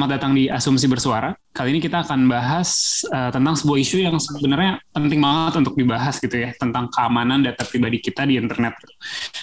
[0.00, 1.28] Selamat datang di Asumsi Bersuara.
[1.52, 6.16] Kali ini kita akan bahas uh, tentang sebuah isu yang sebenarnya penting banget untuk dibahas
[6.16, 8.80] gitu ya, tentang keamanan data pribadi kita di internet.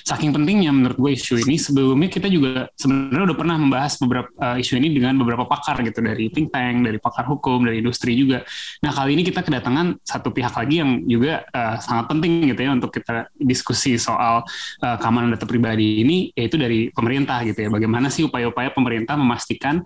[0.02, 4.58] Saking pentingnya menurut gue isu ini, sebelumnya kita juga sebenarnya udah pernah membahas beberapa uh,
[4.58, 8.42] isu ini dengan beberapa pakar gitu, dari think tank, dari pakar hukum, dari industri juga.
[8.82, 12.74] Nah kali ini kita kedatangan satu pihak lagi yang juga uh, sangat penting gitu ya
[12.74, 14.42] untuk kita diskusi soal
[14.82, 17.70] uh, keamanan data pribadi ini, yaitu dari pemerintah gitu ya.
[17.70, 19.86] Bagaimana sih upaya-upaya pemerintah memastikan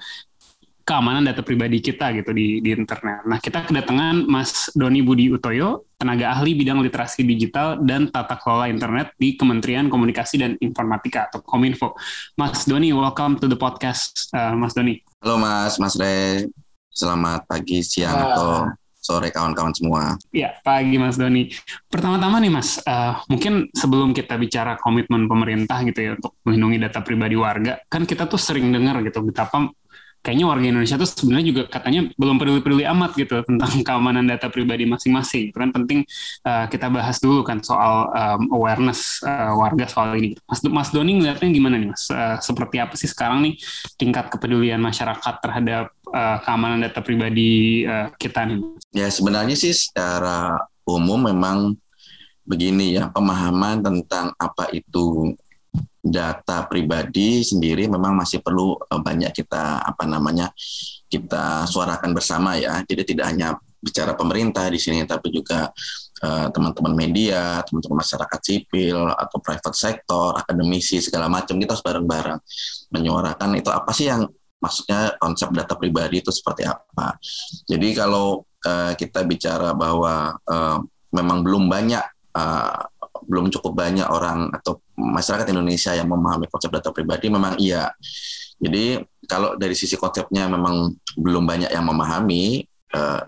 [0.91, 3.23] keamanan data pribadi kita gitu di, di internet.
[3.23, 8.67] Nah, kita kedatangan Mas Doni Budi Utoyo, tenaga ahli bidang literasi digital dan tata kelola
[8.67, 11.95] internet di Kementerian Komunikasi dan Informatika atau Kominfo.
[12.35, 14.99] Mas Doni, welcome to the podcast, uh, Mas Doni.
[15.23, 16.43] Halo Mas, Mas Re.
[16.91, 18.27] Selamat pagi, siang, uh.
[18.27, 18.51] atau
[18.99, 20.19] sore kawan-kawan semua.
[20.35, 21.55] Ya, pagi Mas Doni.
[21.87, 26.99] Pertama-tama nih Mas, uh, mungkin sebelum kita bicara komitmen pemerintah gitu ya untuk melindungi data
[26.99, 29.71] pribadi warga, kan kita tuh sering dengar gitu betapa
[30.21, 34.85] kayaknya warga Indonesia tuh sebenarnya juga katanya belum peduli-peduli amat gitu tentang keamanan data pribadi
[34.85, 35.49] masing-masing.
[35.49, 36.05] Itu kan penting
[36.45, 40.37] uh, kita bahas dulu kan soal um, awareness uh, warga soal ini.
[40.45, 42.05] Mas, Mas Doni ngeliatnya gimana nih Mas?
[42.07, 43.53] Uh, seperti apa sih sekarang nih
[43.97, 48.61] tingkat kepedulian masyarakat terhadap uh, keamanan data pribadi uh, kita nih?
[48.93, 51.73] Ya sebenarnya sih secara umum memang
[52.45, 55.33] begini ya pemahaman tentang apa itu
[56.01, 60.49] data pribadi sendiri memang masih perlu eh, banyak kita apa namanya
[61.05, 62.81] kita suarakan bersama ya.
[62.81, 65.69] Jadi tidak hanya bicara pemerintah di sini tapi juga
[66.25, 72.39] eh, teman-teman media, teman-teman masyarakat sipil atau private sector, akademisi segala macam kita harus bareng-bareng
[72.89, 74.25] menyuarakan itu apa sih yang
[74.61, 77.17] maksudnya konsep data pribadi itu seperti apa.
[77.65, 80.77] Jadi kalau uh, kita bicara bahwa uh,
[81.09, 82.05] memang belum banyak
[82.37, 82.90] uh,
[83.25, 87.89] belum cukup banyak orang atau masyarakat Indonesia yang memahami konsep data pribadi memang iya.
[88.61, 92.61] Jadi kalau dari sisi konsepnya memang belum banyak yang memahami
[92.93, 93.25] uh,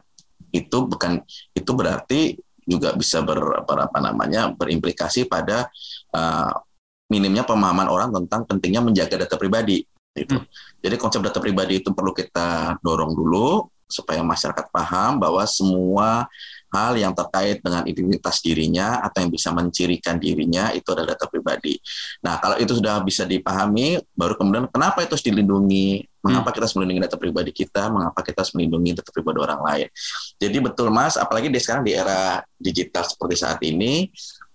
[0.54, 1.26] itu bukan
[1.58, 5.68] itu berarti juga bisa ber apa, apa namanya berimplikasi pada
[6.14, 6.54] uh,
[7.10, 9.84] minimnya pemahaman orang tentang pentingnya menjaga data pribadi
[10.14, 10.38] itu.
[10.38, 10.46] Hmm.
[10.80, 16.26] Jadi konsep data pribadi itu perlu kita dorong dulu supaya masyarakat paham bahwa semua
[16.74, 21.78] hal yang terkait dengan identitas dirinya atau yang bisa mencirikan dirinya itu adalah data pribadi.
[22.26, 26.10] Nah, kalau itu sudah bisa dipahami, baru kemudian kenapa itu harus dilindungi?
[26.24, 26.56] Mengapa hmm.
[26.56, 27.84] kita harus melindungi data pribadi kita?
[27.94, 29.88] Mengapa kita harus melindungi data pribadi orang lain?
[30.42, 34.10] Jadi betul Mas, apalagi di sekarang di era digital seperti saat ini,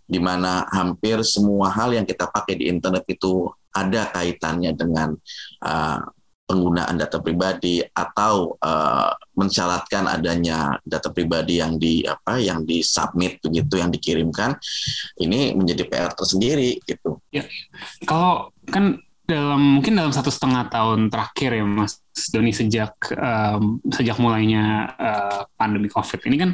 [0.09, 5.13] di mana hampir semua hal yang kita pakai di internet itu ada kaitannya dengan
[5.61, 6.01] uh,
[6.49, 13.77] penggunaan data pribadi atau uh, mensyaratkan adanya data pribadi yang di apa yang disubmit begitu
[13.77, 14.57] yang dikirimkan
[15.21, 17.21] ini menjadi PR tersendiri gitu.
[17.29, 17.45] Ya,
[18.09, 24.19] kalau kan dalam mungkin dalam satu setengah tahun terakhir ya Mas Doni sejak um, sejak
[24.19, 26.51] mulainya uh, pandemi COVID ini kan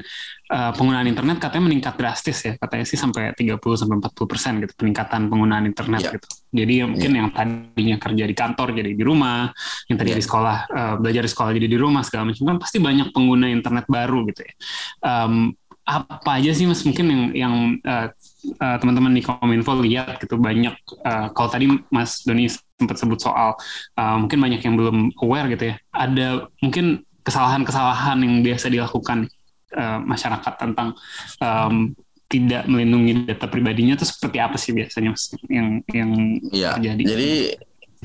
[0.53, 4.73] uh, penggunaan internet katanya meningkat drastis ya katanya sih sampai 30 sampai 40 persen gitu
[4.77, 6.15] peningkatan penggunaan internet yeah.
[6.15, 6.29] gitu.
[6.55, 7.21] Jadi ya mungkin yeah.
[7.25, 9.51] yang tadinya kerja di kantor jadi di rumah,
[9.89, 10.19] yang tadi yeah.
[10.21, 13.49] di sekolah uh, belajar di sekolah jadi di rumah segala macam kan pasti banyak pengguna
[13.49, 14.55] internet baru gitu ya.
[15.01, 17.55] Um, apa aja sih mas mungkin yang yang
[17.85, 18.09] uh,
[18.57, 20.73] uh, teman-teman di Kominfo lihat gitu banyak
[21.05, 23.55] uh, kalau tadi Mas Doni sempat sebut soal
[23.99, 29.31] uh, mungkin banyak yang belum aware gitu ya ada mungkin kesalahan-kesalahan yang biasa dilakukan
[29.79, 30.93] uh, masyarakat tentang
[31.41, 31.95] um,
[32.29, 35.15] tidak melindungi data pribadinya itu seperti apa sih biasanya
[35.47, 36.11] yang yang
[36.51, 37.03] ya, terjadi?
[37.07, 37.31] Jadi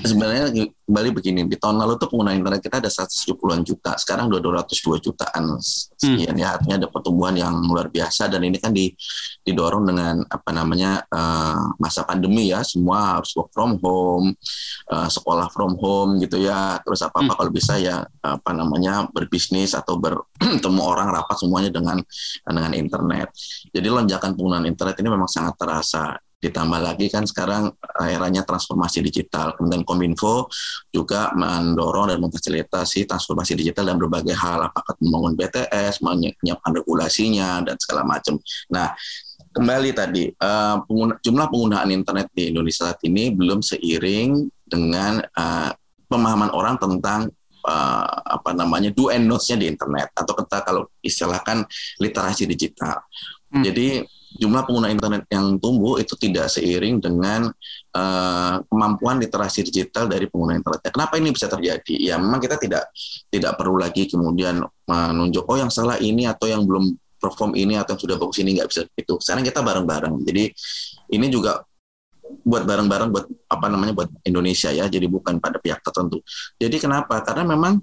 [0.03, 0.49] sebenarnya
[0.89, 5.05] kembali begini di tahun lalu tuh pengguna internet kita ada 170-an juta sekarang udah 202
[5.05, 6.41] jutaan sekian hmm.
[6.41, 8.89] ya artinya ada pertumbuhan yang luar biasa dan ini kan di,
[9.45, 14.33] didorong dengan apa namanya uh, masa pandemi ya semua harus work from home
[14.89, 17.38] uh, sekolah from home gitu ya terus apa apa hmm.
[17.38, 22.00] kalau bisa ya apa namanya berbisnis atau bertemu orang rapat semuanya dengan
[22.47, 23.29] dengan internet
[23.75, 29.03] jadi lonjakan penggunaan internet ini memang sangat terasa Ditambah lagi kan sekarang eh, eranya transformasi
[29.03, 29.59] digital.
[29.59, 30.47] Kemudian Kominfo
[30.88, 37.75] juga mendorong dan memfasilitasi transformasi digital dan berbagai hal, apakah membangun BTS, menyiapkan regulasinya, dan
[37.75, 38.39] segala macam.
[38.71, 38.95] Nah,
[39.51, 45.75] kembali tadi, uh, pengguna, jumlah penggunaan internet di Indonesia saat ini belum seiring dengan uh,
[46.07, 47.27] pemahaman orang tentang
[47.68, 48.07] uh,
[48.39, 51.68] apa namanya do and don'ts-nya di internet atau kita kalau istilahkan
[52.00, 53.03] literasi digital.
[53.50, 53.65] Hmm.
[53.65, 54.06] Jadi
[54.37, 57.49] jumlah pengguna internet yang tumbuh itu tidak seiring dengan
[57.97, 60.93] uh, kemampuan literasi digital dari pengguna internet.
[60.93, 61.95] Kenapa ini bisa terjadi?
[61.97, 62.93] Ya memang kita tidak
[63.33, 67.97] tidak perlu lagi kemudian menunjuk oh yang salah ini atau yang belum perform ini atau
[67.97, 69.13] yang sudah bagus ini nggak bisa itu.
[69.17, 70.13] Sekarang kita bareng-bareng.
[70.23, 70.43] Jadi
[71.17, 71.65] ini juga
[72.45, 74.85] buat bareng-bareng buat apa namanya buat Indonesia ya.
[74.85, 76.21] Jadi bukan pada pihak tertentu.
[76.61, 77.25] Jadi kenapa?
[77.25, 77.81] Karena memang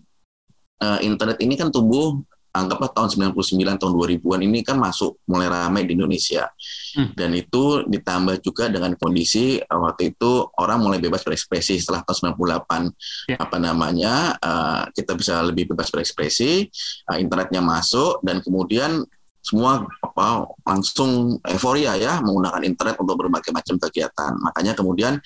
[0.81, 2.22] uh, internet ini kan tumbuh
[2.56, 6.49] anggaplah tahun 99 tahun 2000-an ini kan masuk mulai ramai di Indonesia.
[6.97, 7.12] Hmm.
[7.12, 12.32] Dan itu ditambah juga dengan kondisi uh, waktu itu orang mulai bebas berekspresi setelah tahun
[12.37, 13.38] 98 yeah.
[13.38, 16.67] apa namanya uh, kita bisa lebih bebas berekspresi,
[17.12, 19.05] uh, internetnya masuk dan kemudian
[19.47, 24.35] semua apa langsung euforia ya menggunakan internet untuk berbagai macam kegiatan.
[24.43, 25.23] Makanya kemudian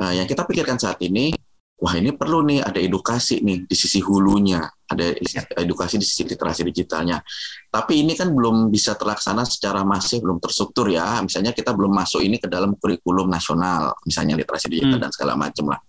[0.00, 1.36] uh, yang kita pikirkan saat ini
[1.78, 5.46] wah ini perlu nih ada edukasi nih di sisi hulunya, ada ya.
[5.62, 7.22] edukasi di sisi literasi digitalnya.
[7.70, 11.22] Tapi ini kan belum bisa terlaksana secara masif, belum terstruktur ya.
[11.22, 15.04] Misalnya kita belum masuk ini ke dalam kurikulum nasional, misalnya literasi digital hmm.
[15.06, 15.80] dan segala macam lah.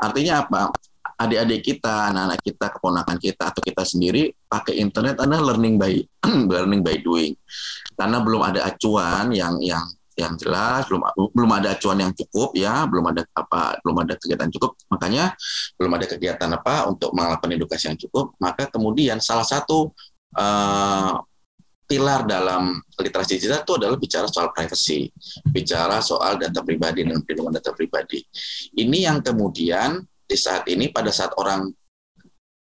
[0.00, 0.72] Artinya apa?
[1.16, 5.92] Adik-adik kita, anak-anak kita, keponakan kita atau kita sendiri pakai internet adalah learning by
[6.52, 7.36] learning by doing.
[7.92, 9.84] Karena belum ada acuan yang yang
[10.16, 14.48] yang jelas belum belum ada acuan yang cukup ya belum ada apa belum ada kegiatan
[14.52, 14.74] cukup.
[14.88, 15.36] Makanya
[15.76, 19.92] belum ada kegiatan apa untuk melakukan edukasi yang cukup maka kemudian salah satu
[20.36, 21.20] uh,
[21.86, 25.06] pilar dalam literasi digital itu adalah bicara soal privacy
[25.54, 28.20] bicara soal data pribadi dan perlindungan data pribadi.
[28.74, 31.70] Ini yang kemudian di saat ini pada saat orang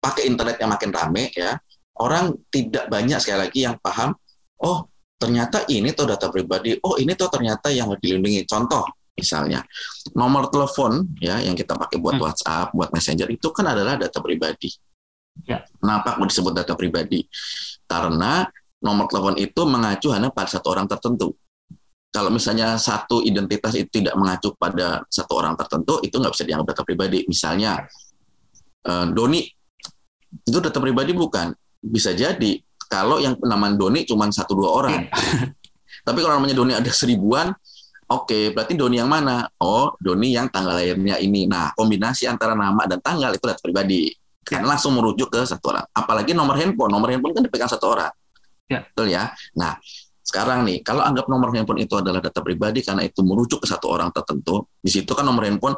[0.02, 1.62] pakai internet yang makin rame ya
[2.02, 4.18] orang tidak banyak sekali lagi yang paham
[4.66, 4.90] oh
[5.22, 6.74] ternyata ini tuh data pribadi.
[6.82, 8.50] Oh, ini tuh ternyata yang dilindungi.
[8.50, 9.62] Contoh, misalnya
[10.18, 12.26] nomor telepon ya yang kita pakai buat hmm.
[12.26, 14.74] WhatsApp, buat Messenger itu kan adalah data pribadi.
[15.46, 15.62] Ya.
[15.78, 17.22] Kenapa mau disebut data pribadi?
[17.86, 18.42] Karena
[18.82, 21.38] nomor telepon itu mengacu hanya pada satu orang tertentu.
[22.12, 26.76] Kalau misalnya satu identitas itu tidak mengacu pada satu orang tertentu, itu nggak bisa dianggap
[26.76, 27.24] data pribadi.
[27.24, 27.88] Misalnya
[28.84, 29.48] uh, Doni,
[30.44, 31.56] itu data pribadi bukan?
[31.80, 32.60] Bisa jadi
[32.92, 35.08] kalau yang nama Doni cuma satu dua orang.
[35.08, 35.16] Iya.
[36.08, 37.56] Tapi kalau namanya Doni ada seribuan,
[38.12, 39.48] oke, okay, berarti Doni yang mana?
[39.64, 41.48] Oh, Doni yang tanggal lahirnya ini.
[41.48, 44.12] Nah, kombinasi antara nama dan tanggal itu data pribadi.
[44.44, 45.88] Kan langsung merujuk ke satu orang.
[45.96, 46.92] Apalagi nomor handphone.
[46.92, 48.12] Nomor handphone kan dipegang satu orang.
[48.68, 48.84] Ya.
[48.84, 49.32] Betul ya?
[49.56, 49.80] Nah,
[50.22, 53.88] sekarang nih, kalau anggap nomor handphone itu adalah data pribadi karena itu merujuk ke satu
[53.88, 55.78] orang tertentu, di situ kan nomor handphone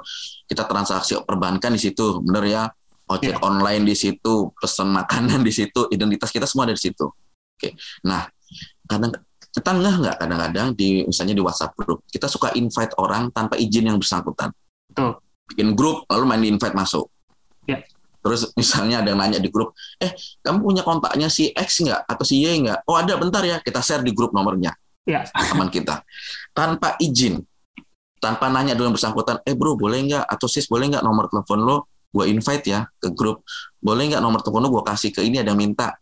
[0.49, 2.63] kita transaksi perbankan di situ, bener ya?
[3.09, 3.43] Ojek yeah.
[3.43, 7.05] online di situ, pesan makanan di situ, identitas kita semua ada di situ.
[7.59, 7.75] Oke.
[8.07, 8.27] Nah,
[8.87, 9.11] kadang
[9.53, 13.85] kita nggak nggak kadang-kadang di misalnya di WhatsApp grup kita suka invite orang tanpa izin
[13.93, 14.49] yang bersangkutan.
[14.89, 15.21] Betul.
[15.53, 17.05] Bikin grup lalu main di invite masuk.
[17.69, 17.85] Ya.
[18.23, 22.23] Terus misalnya ada yang nanya di grup, eh kamu punya kontaknya si X nggak atau
[22.23, 22.87] si Y nggak?
[22.87, 24.73] Oh ada, bentar ya kita share di grup nomornya.
[25.03, 25.27] Ya.
[25.27, 26.01] Teman kita
[26.55, 27.43] tanpa izin,
[28.23, 31.59] tanpa nanya dulu yang bersangkutan, eh bro boleh nggak atau sis boleh nggak nomor telepon
[31.61, 31.77] lo
[32.13, 33.41] gue invite ya ke grup
[33.81, 35.97] boleh nggak nomor telepon lo gue kasih ke ini ada yang minta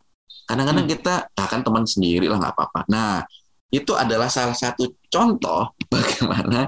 [0.46, 0.94] kadang-kadang hmm.
[1.00, 3.24] kita ya kan teman sendiri lah nggak apa-apa nah
[3.72, 6.68] itu adalah salah satu contoh bagaimana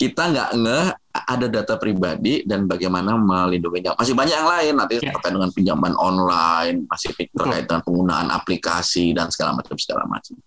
[0.00, 0.80] kita nggak nge
[1.12, 5.12] ada data pribadi dan bagaimana melindunginya masih banyak yang lain nanti yeah.
[5.12, 10.38] terkait dengan pinjaman online masih terkait dengan penggunaan aplikasi dan segala macam segala macam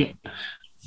[0.00, 0.10] yeah.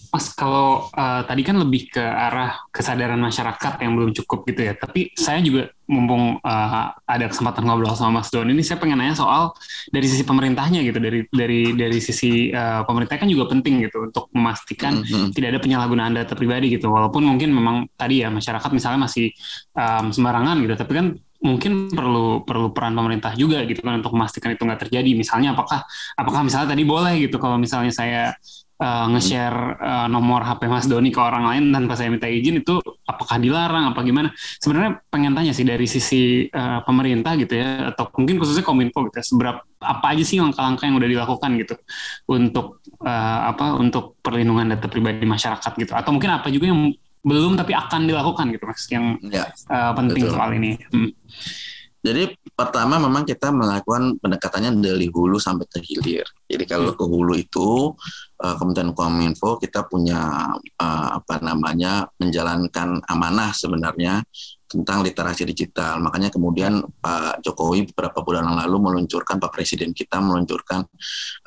[0.10, 4.74] Mas, kalau uh, tadi kan lebih ke arah kesadaran masyarakat yang belum cukup gitu ya.
[4.74, 9.14] Tapi saya juga mumpung uh, ada kesempatan ngobrol sama Mas Don ini, saya pengen nanya
[9.14, 9.54] soal
[9.94, 10.98] dari sisi pemerintahnya gitu.
[10.98, 15.30] Dari dari dari sisi uh, pemerintah kan juga penting gitu untuk memastikan mm -hmm.
[15.38, 16.90] tidak ada penyalahgunaan data pribadi gitu.
[16.90, 19.30] Walaupun mungkin memang tadi ya masyarakat misalnya masih
[19.78, 20.74] um, sembarangan gitu.
[20.74, 21.06] Tapi kan
[21.40, 25.12] mungkin perlu perlu peran pemerintah juga gitu kan untuk memastikan itu nggak terjadi.
[25.14, 25.86] Misalnya apakah
[26.18, 28.34] apakah misalnya tadi boleh gitu kalau misalnya saya
[28.80, 32.80] uh, nge-share uh, nomor HP Mas Doni ke orang lain tanpa saya minta izin itu
[33.06, 34.32] apakah dilarang apa gimana?
[34.58, 39.20] Sebenarnya pengen tanya sih dari sisi uh, pemerintah gitu ya atau mungkin khususnya Kominfo gitu
[39.20, 41.76] ya, seberapa apa aja sih langkah-langkah yang udah dilakukan gitu
[42.32, 47.60] untuk uh, apa untuk perlindungan data pribadi masyarakat gitu atau mungkin apa juga yang belum
[47.60, 50.36] tapi akan dilakukan gitu Mas yang ya, uh, penting betul.
[50.36, 50.80] soal ini.
[50.92, 51.12] Hmm.
[52.00, 57.38] Jadi pertama memang kita melakukan pendekatannya dari hulu sampai ke hilir Jadi kalau ke hulu
[57.38, 57.94] itu
[58.42, 64.26] uh, Kementerian Kominfo kita punya uh, apa namanya menjalankan amanah sebenarnya
[64.70, 65.98] tentang literasi digital.
[65.98, 70.86] Makanya kemudian Pak Jokowi beberapa bulan yang lalu meluncurkan Pak Presiden kita meluncurkan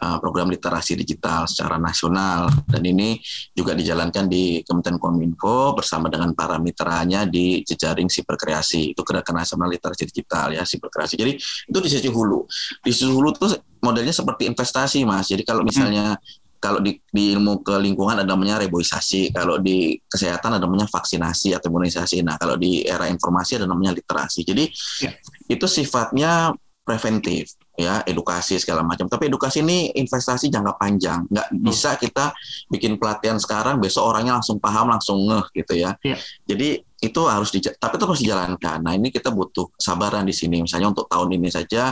[0.02, 3.22] uh, program literasi digital secara nasional dan ini
[3.54, 8.90] juga dijalankan di Kementerian Kominfo bersama dengan para mitranya di jejaring siberkreasi.
[8.90, 11.14] Itu gerakan nasional literasi digital ya siberkreasi.
[11.14, 11.32] Jadi
[11.70, 12.42] itu di sisi hulu.
[12.82, 13.46] Di sisi hulu itu
[13.82, 15.32] modelnya seperti investasi Mas.
[15.32, 20.54] Jadi kalau misalnya hmm kalau di, di ilmu kelingkungan ada namanya reboisasi, kalau di kesehatan
[20.54, 22.22] ada namanya vaksinasi atau imunisasi.
[22.22, 24.46] Nah, kalau di era informasi ada namanya literasi.
[24.46, 24.70] Jadi
[25.02, 25.10] ya.
[25.50, 26.54] itu sifatnya
[26.86, 31.62] preventif ya edukasi segala macam tapi edukasi ini investasi jangka panjang nggak hmm.
[31.66, 32.30] bisa kita
[32.70, 36.16] bikin pelatihan sekarang besok orangnya langsung paham langsung ngeh gitu ya, ya.
[36.46, 40.62] jadi itu harus di tapi itu harus dijalankan nah ini kita butuh kesabaran di sini
[40.62, 41.90] misalnya untuk tahun ini saja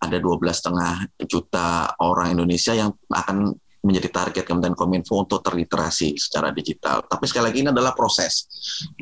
[0.00, 0.92] ada 12 setengah
[1.28, 3.52] juta orang Indonesia yang akan
[3.86, 7.06] menjadi target Kementerian Kominfo untuk terliterasi secara digital.
[7.06, 8.50] Tapi sekali lagi ini adalah proses.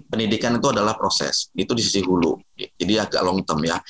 [0.05, 1.49] Pendidikan itu adalah proses.
[1.57, 2.37] Itu di sisi hulu.
[2.53, 3.81] Jadi agak long term ya.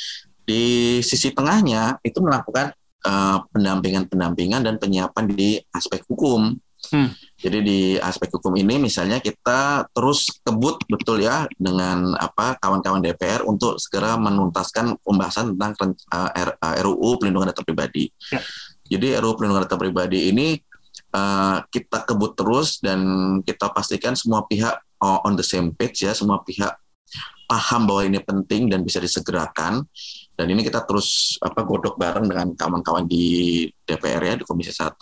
[0.45, 2.73] Di sisi tengahnya itu melakukan
[3.05, 6.55] eh, pendampingan-pendampingan dan penyiapan di aspek hukum.
[6.93, 7.17] Hmm.
[7.41, 13.41] Jadi di aspek hukum ini misalnya kita terus kebut betul ya dengan apa kawan-kawan DPR
[13.49, 18.13] untuk segera menuntaskan pembahasan tentang uh, eh, RUU eh, pelindungan data pribadi.
[18.29, 18.41] Ya.
[18.85, 20.61] Jadi RUU pelindungan data pribadi ini
[21.17, 23.01] uh, kita kebut terus dan
[23.41, 26.75] kita pastikan semua pihak uh, on the same page ya, semua pihak
[27.45, 29.85] paham bahwa ini penting dan bisa disegerakan.
[30.35, 34.99] Dan ini kita terus apa godok bareng dengan kawan-kawan di DPR ya di Komisi 1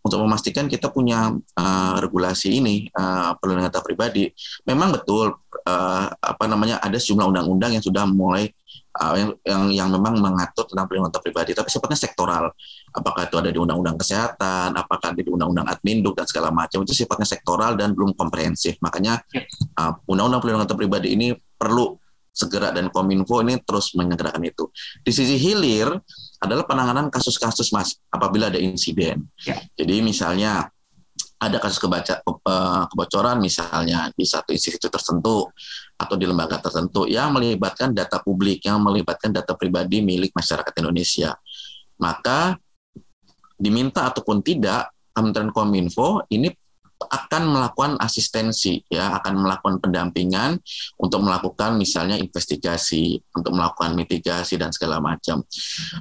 [0.00, 4.32] untuk memastikan kita punya uh, regulasi ini uh, perlindungan data pribadi.
[4.64, 5.36] Memang betul
[5.68, 8.48] uh, apa namanya ada sejumlah undang-undang yang sudah mulai
[8.96, 12.48] uh, yang, yang yang memang mengatur tentang perlindungan data pribadi, tapi sifatnya sektoral.
[12.90, 16.96] Apakah itu ada di undang-undang kesehatan, apakah ada di undang-undang adminduk dan segala macam itu
[16.96, 18.80] sifatnya sektoral dan belum komprehensif.
[18.80, 19.20] Makanya
[19.76, 24.70] uh, undang-undang perlindungan data pribadi ini perlu segera dan kominfo ini terus menyegerakan itu.
[25.02, 25.90] Di sisi hilir
[26.40, 29.28] adalah penanganan kasus-kasus mas apabila ada insiden.
[29.44, 29.60] Ya.
[29.76, 30.70] Jadi misalnya
[31.40, 35.48] ada kasus kebaca, eh, kebocoran misalnya di satu institusi tertentu
[35.96, 41.32] atau di lembaga tertentu yang melibatkan data publik, yang melibatkan data pribadi milik masyarakat Indonesia.
[42.00, 42.56] Maka
[43.60, 46.48] diminta ataupun tidak Kementerian Kominfo ini
[47.08, 50.60] akan melakukan asistensi ya akan melakukan pendampingan
[51.00, 55.40] untuk melakukan misalnya investigasi untuk melakukan mitigasi dan segala macam.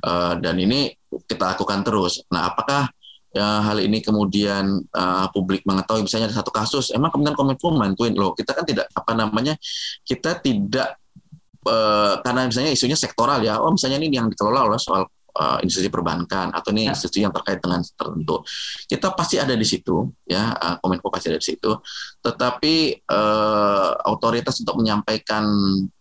[0.04, 0.92] Uh, dan ini
[1.24, 2.26] kita lakukan terus.
[2.28, 2.92] Nah apakah
[3.32, 6.04] ya, hal ini kemudian uh, publik mengetahui?
[6.04, 8.12] Misalnya ada satu kasus emang kemudian kominfo bantuin?
[8.18, 9.56] Loh kita kan tidak apa namanya
[10.04, 11.00] kita tidak
[11.64, 13.62] uh, karena misalnya isunya sektoral ya.
[13.64, 16.96] Oh misalnya ini yang dikelola oleh soal uh, institusi perbankan atau ini ya.
[16.96, 18.42] institusi yang terkait dengan tertentu
[18.90, 21.72] kita pasti ada di situ ya uh, kominfo pasti ada di situ
[22.24, 25.46] tetapi uh, otoritas untuk menyampaikan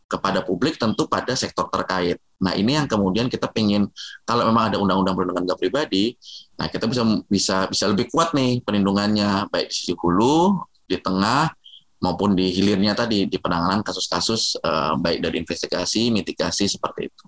[0.08, 2.16] kepada publik tentu pada sektor terkait.
[2.40, 3.92] Nah ini yang kemudian kita ingin
[4.24, 6.16] kalau memang ada undang-undang perlindungan data pribadi,
[6.56, 11.52] nah kita bisa bisa bisa lebih kuat nih perlindungannya baik di sisi hulu, di tengah
[12.00, 17.24] maupun di hilirnya tadi di penanganan kasus-kasus uh, baik dari investigasi, mitigasi seperti itu.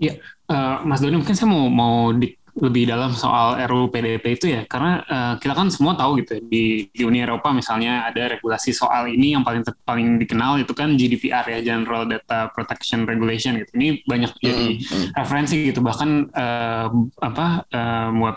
[0.00, 0.16] Ya,
[0.48, 4.66] uh, Mas Doni mungkin saya mau mau di, lebih dalam soal RUU PDP itu ya
[4.66, 8.74] karena uh, kita kan semua tahu gitu ya, di di Uni Eropa misalnya ada regulasi
[8.74, 13.70] soal ini yang paling paling dikenal itu kan GDPR ya General Data Protection Regulation gitu
[13.78, 15.04] ini banyak jadi mm -hmm.
[15.14, 16.88] referensi gitu bahkan uh,
[17.22, 18.36] apa uh, web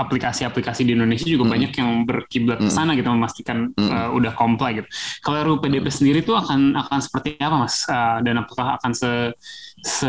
[0.00, 1.52] aplikasi-aplikasi di Indonesia juga hmm.
[1.52, 3.90] banyak yang berkiblat ke sana gitu memastikan hmm.
[3.92, 4.88] uh, udah comply gitu.
[5.20, 7.84] Kalau RUU PDP sendiri itu akan akan seperti apa Mas?
[7.84, 9.36] Uh, dan apakah akan se
[9.84, 10.08] se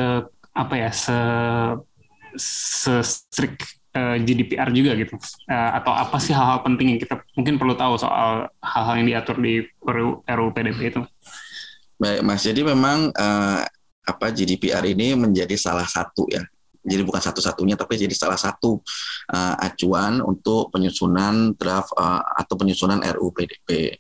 [0.58, 1.18] apa ya se
[2.38, 3.62] se-strict
[3.94, 5.14] uh, eh, GDPR juga gitu?
[5.50, 9.38] Uh, atau apa sih hal-hal penting yang kita mungkin perlu tahu soal hal-hal yang diatur
[9.38, 9.66] di
[10.26, 11.02] RUU PDP itu?
[11.98, 12.46] Baik, Mas.
[12.46, 13.62] Jadi memang uh,
[14.08, 16.46] apa GDPR ini menjadi salah satu ya.
[16.88, 18.80] Jadi bukan satu-satunya, tapi jadi salah satu
[19.34, 24.00] uh, acuan untuk penyusunan draft uh, atau penyusunan RUU PDP.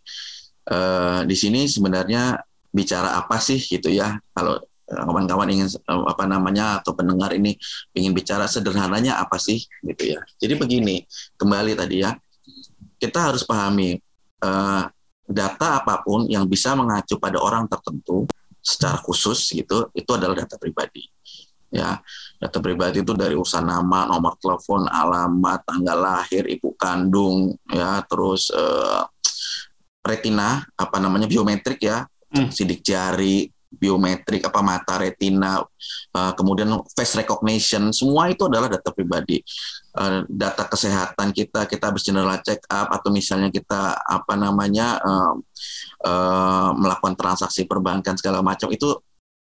[0.67, 2.39] Uh, di sini sebenarnya
[2.71, 4.15] bicara apa sih gitu ya?
[4.31, 7.59] Kalau kawan-kawan ingin eh, apa namanya atau pendengar ini
[7.91, 10.23] ingin bicara sederhananya apa sih gitu ya.
[10.39, 11.03] Jadi begini,
[11.35, 12.15] kembali tadi ya.
[12.97, 13.93] Kita harus pahami
[14.41, 14.89] uh,
[15.27, 18.25] data apa pun yang bisa mengacu pada orang tertentu
[18.57, 21.05] secara khusus gitu, itu adalah data pribadi.
[21.67, 21.99] Ya,
[22.39, 28.49] data pribadi itu dari urusan nama, nomor telepon, alamat, tanggal lahir, ibu kandung, ya, terus
[28.55, 29.03] uh,
[30.01, 32.49] retina, apa namanya biometrik ya, hmm.
[32.49, 35.59] sidik jari, biometrik apa mata retina
[36.15, 39.43] uh, kemudian face recognition semua itu adalah data pribadi
[39.97, 45.33] uh, data kesehatan kita, kita habis general check up atau misalnya kita apa namanya uh,
[46.05, 48.93] uh, melakukan transaksi perbankan segala macam itu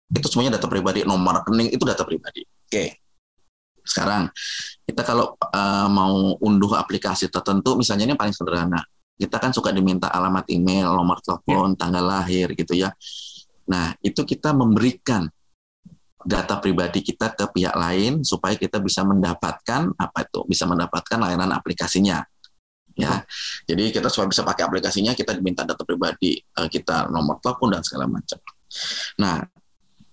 [0.08, 2.40] itu semuanya data pribadi, nomor rekening itu data pribadi.
[2.40, 2.72] Oke.
[2.72, 2.88] Okay.
[3.84, 4.32] Sekarang
[4.84, 8.80] kita kalau uh, mau unduh aplikasi tertentu, misalnya ini paling sederhana,
[9.16, 11.78] kita kan suka diminta alamat email, nomor telepon, yeah.
[11.80, 12.92] tanggal lahir gitu ya.
[13.68, 15.28] Nah itu kita memberikan
[16.18, 21.54] data pribadi kita ke pihak lain supaya kita bisa mendapatkan apa itu bisa mendapatkan layanan
[21.54, 22.26] aplikasinya
[22.98, 23.22] ya.
[23.68, 27.82] Jadi kita supaya bisa pakai aplikasinya kita diminta data pribadi eh, kita nomor telepon dan
[27.86, 28.40] segala macam.
[29.22, 29.36] Nah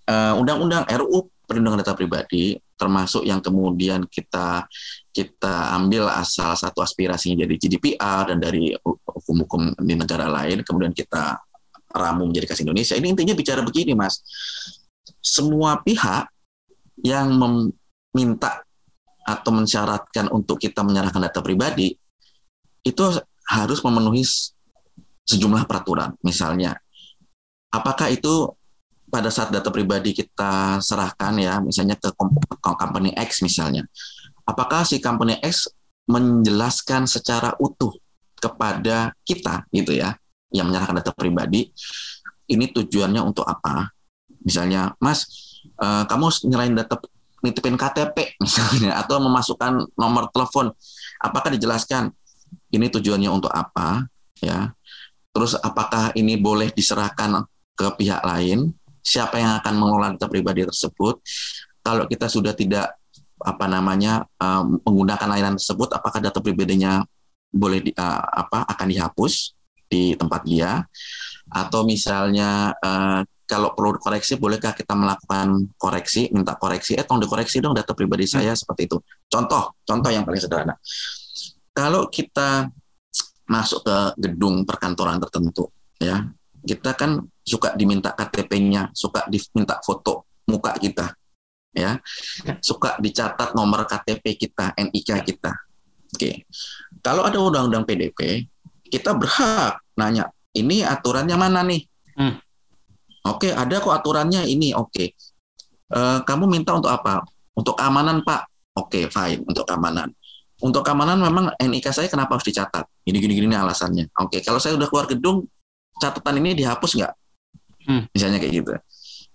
[0.05, 4.67] eh, undang-undang RU perlindungan data pribadi termasuk yang kemudian kita
[5.15, 11.39] kita ambil asal satu aspirasinya jadi GDPR dan dari hukum-hukum di negara lain kemudian kita
[11.95, 12.95] ramu menjadi kasih Indonesia.
[12.99, 14.19] Ini intinya bicara begini mas.
[15.23, 16.27] Semua pihak
[17.01, 18.61] yang meminta
[19.25, 21.97] atau mensyaratkan untuk kita menyerahkan data pribadi
[22.85, 23.03] itu
[23.49, 24.21] harus memenuhi
[25.25, 26.13] sejumlah peraturan.
[26.21, 26.77] Misalnya,
[27.73, 28.53] apakah itu
[29.09, 32.13] pada saat data pribadi kita serahkan ya, misalnya ke
[32.61, 33.85] company X misalnya,
[34.45, 35.69] apakah si company X
[36.05, 37.97] menjelaskan secara utuh
[38.37, 40.13] kepada kita gitu ya,
[40.55, 41.67] yang menyerahkan data pribadi,
[42.47, 43.91] ini tujuannya untuk apa?
[44.45, 45.27] Misalnya, Mas,
[45.81, 46.95] uh, kamu nyerahin data
[47.41, 50.71] nitipin KTP misalnya atau memasukkan nomor telepon,
[51.21, 52.09] apakah dijelaskan
[52.73, 54.07] ini tujuannya untuk apa
[54.41, 54.73] ya?
[55.35, 57.43] Terus apakah ini boleh diserahkan
[57.75, 58.71] ke pihak lain?
[59.05, 61.19] Siapa yang akan mengelola data pribadi tersebut?
[61.83, 62.95] Kalau kita sudah tidak
[63.35, 67.03] apa namanya um, menggunakan layanan tersebut, apakah data pribadinya
[67.51, 69.54] boleh di, uh, apa akan dihapus
[69.87, 70.83] di tempat dia?
[71.49, 77.61] Atau misalnya uh, kalau perlu koreksi, bolehkah kita melakukan koreksi, minta koreksi, eh tolong dikoreksi
[77.61, 78.59] dong data pribadi saya hmm.
[78.59, 78.97] seperti itu.
[79.29, 80.75] Contoh, contoh yang paling sederhana.
[81.69, 82.69] Kalau kita
[83.45, 85.69] masuk ke gedung perkantoran tertentu,
[86.01, 86.25] ya,
[86.65, 91.13] kita kan suka diminta KTP-nya, suka diminta foto muka kita,
[91.77, 92.01] ya,
[92.41, 92.53] ya.
[92.65, 95.53] suka dicatat nomor KTP kita, NIK kita.
[96.15, 96.49] Oke,
[97.05, 98.49] kalau ada undang-undang PDP,
[98.87, 101.81] kita berhak nanya, ini aturannya mana nih?
[102.15, 102.45] Hmm
[103.25, 104.71] Oke, ada kok aturannya ini.
[104.77, 105.17] Oke.
[105.89, 107.25] Uh, kamu minta untuk apa?
[107.57, 108.45] Untuk keamanan, Pak.
[108.77, 109.41] Oke, fine.
[109.49, 110.13] Untuk keamanan.
[110.61, 112.85] Untuk keamanan memang NIK saya kenapa harus dicatat?
[113.03, 114.13] Ini gini-gini alasannya.
[114.21, 115.49] Oke, kalau saya udah keluar gedung,
[115.97, 117.13] catatan ini dihapus nggak?
[117.89, 118.03] Hmm.
[118.13, 118.71] Misalnya kayak gitu.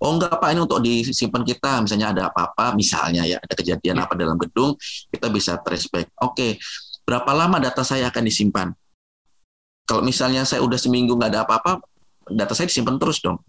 [0.00, 1.84] Oh enggak Pak, ini untuk disimpan kita.
[1.84, 4.72] Misalnya ada apa-apa, misalnya ya, ada kejadian apa dalam gedung,
[5.12, 6.08] kita bisa trace back.
[6.24, 6.56] Oke,
[7.04, 8.72] berapa lama data saya akan disimpan?
[9.90, 11.82] Kalau misalnya saya udah seminggu nggak ada apa-apa,
[12.30, 13.42] data saya disimpan terus dong.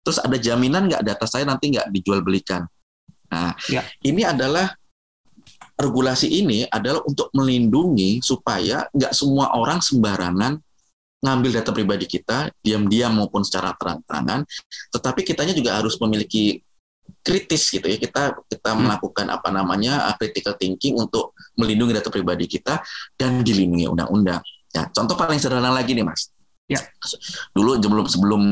[0.00, 2.64] Terus ada jaminan nggak data saya nanti nggak dijual belikan?
[3.28, 3.84] Nah, ya.
[4.00, 4.72] ini adalah
[5.76, 10.56] regulasi ini adalah untuk melindungi supaya nggak semua orang sembarangan
[11.20, 14.40] ngambil data pribadi kita diam-diam maupun secara terang-terangan,
[14.88, 16.64] tetapi kitanya juga harus memiliki
[17.20, 18.78] kritis gitu ya kita kita hmm.
[18.86, 22.80] melakukan apa namanya uh, critical thinking untuk melindungi data pribadi kita
[23.18, 24.40] dan dilindungi undang-undang.
[24.76, 26.28] Ya, contoh paling sederhana lagi nih mas.
[26.68, 26.84] Ya.
[27.56, 28.42] Dulu sebelum sebelum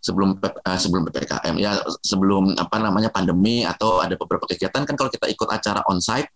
[0.00, 5.12] sebelum uh, sebelum ppkm ya sebelum apa namanya pandemi atau ada beberapa kegiatan kan kalau
[5.12, 6.30] kita ikut acara onsite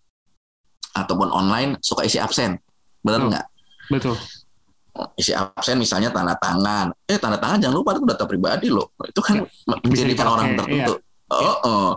[0.93, 2.61] ataupun online suka isi absen.
[3.01, 3.47] Benar nggak?
[3.89, 4.21] Betul.
[5.17, 6.93] Isi absen misalnya tanda tangan.
[7.09, 8.93] Eh tanda tangan jangan lupa itu data pribadi loh.
[9.01, 11.01] Itu kan ya, menjadikan orang tertentu.
[11.33, 11.41] iya.
[11.41, 11.91] oh, oh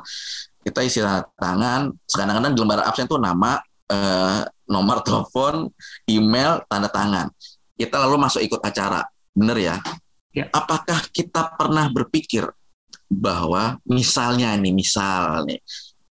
[0.63, 3.59] kita isi tanda tangan kadang-kadang di lembar absen tuh nama
[3.91, 5.69] eh, nomor telepon
[6.09, 7.27] email tanda tangan
[7.75, 9.75] kita lalu masuk ikut acara bener ya
[10.35, 10.51] Ya.
[10.51, 12.43] Apakah kita pernah berpikir
[13.07, 15.63] bahwa misalnya ini misal nih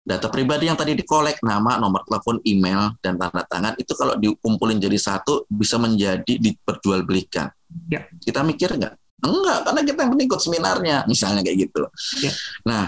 [0.02, 4.82] data pribadi yang tadi dikolek nama, nomor telepon, email dan tanda tangan itu kalau dikumpulin
[4.82, 7.46] jadi satu bisa menjadi diperjualbelikan.
[7.94, 8.10] Ya.
[8.10, 9.22] Kita mikir nggak?
[9.22, 11.84] Enggak, karena kita yang penting ikut seminarnya, misalnya kayak gitu.
[12.26, 12.32] Ya.
[12.66, 12.84] Nah,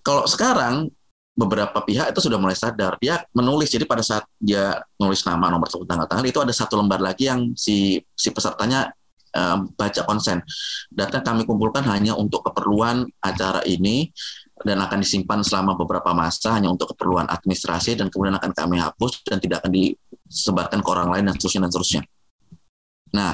[0.00, 0.88] kalau sekarang
[1.32, 5.64] beberapa pihak itu sudah mulai sadar dia menulis jadi pada saat dia nulis nama nomor
[5.64, 8.92] telepon tanggal tangan itu ada satu lembar lagi yang si si pesertanya
[9.36, 10.44] uh, baca konsen.
[10.92, 14.12] Data kami kumpulkan hanya untuk keperluan acara ini
[14.62, 19.24] dan akan disimpan selama beberapa masa hanya untuk keperluan administrasi dan kemudian akan kami hapus
[19.26, 22.02] dan tidak akan disebarkan ke orang lain dan seterusnya dan seterusnya.
[23.12, 23.32] Nah,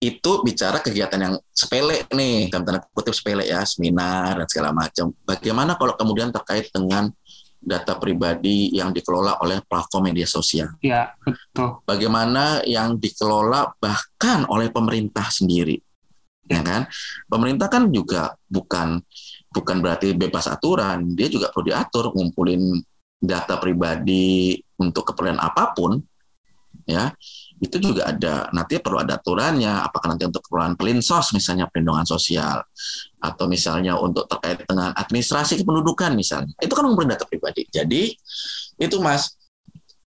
[0.00, 5.12] itu bicara kegiatan yang sepele nih, dalam tanda kutip sepele ya, seminar dan segala macam.
[5.28, 7.12] Bagaimana kalau kemudian terkait dengan
[7.60, 10.72] data pribadi yang dikelola oleh platform media sosial.
[10.80, 11.84] Ya, betul.
[11.84, 15.76] Bagaimana yang dikelola bahkan oleh pemerintah sendiri.
[16.48, 16.88] Ya kan?
[17.28, 19.04] Pemerintah kan juga bukan
[19.52, 22.80] bukan berarti bebas aturan, dia juga perlu diatur ngumpulin
[23.20, 26.00] data pribadi untuk keperluan apa pun,
[26.88, 27.12] ya
[27.60, 28.48] itu juga ada.
[28.56, 29.84] Nanti perlu ada aturannya.
[29.84, 32.64] Apakah nanti untuk keperluan pelinsos misalnya perlindungan sosial
[33.20, 36.56] atau misalnya untuk terkait dengan administrasi kependudukan misalnya.
[36.56, 37.68] Itu kan mengumpulkan data pribadi.
[37.68, 38.16] Jadi
[38.80, 39.36] itu mas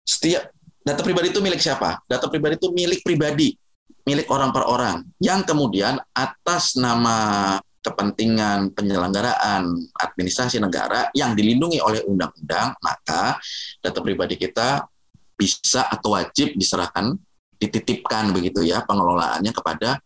[0.07, 0.47] setiap
[0.87, 1.99] data pribadi itu milik siapa?
[2.07, 3.59] Data pribadi itu milik pribadi
[4.07, 5.05] milik orang per orang.
[5.21, 13.41] Yang kemudian atas nama kepentingan penyelenggaraan administrasi negara yang dilindungi oleh undang-undang maka
[13.81, 14.85] data pribadi kita
[15.33, 17.17] bisa atau wajib diserahkan
[17.61, 20.01] dititipkan begitu ya pengelolaannya kepada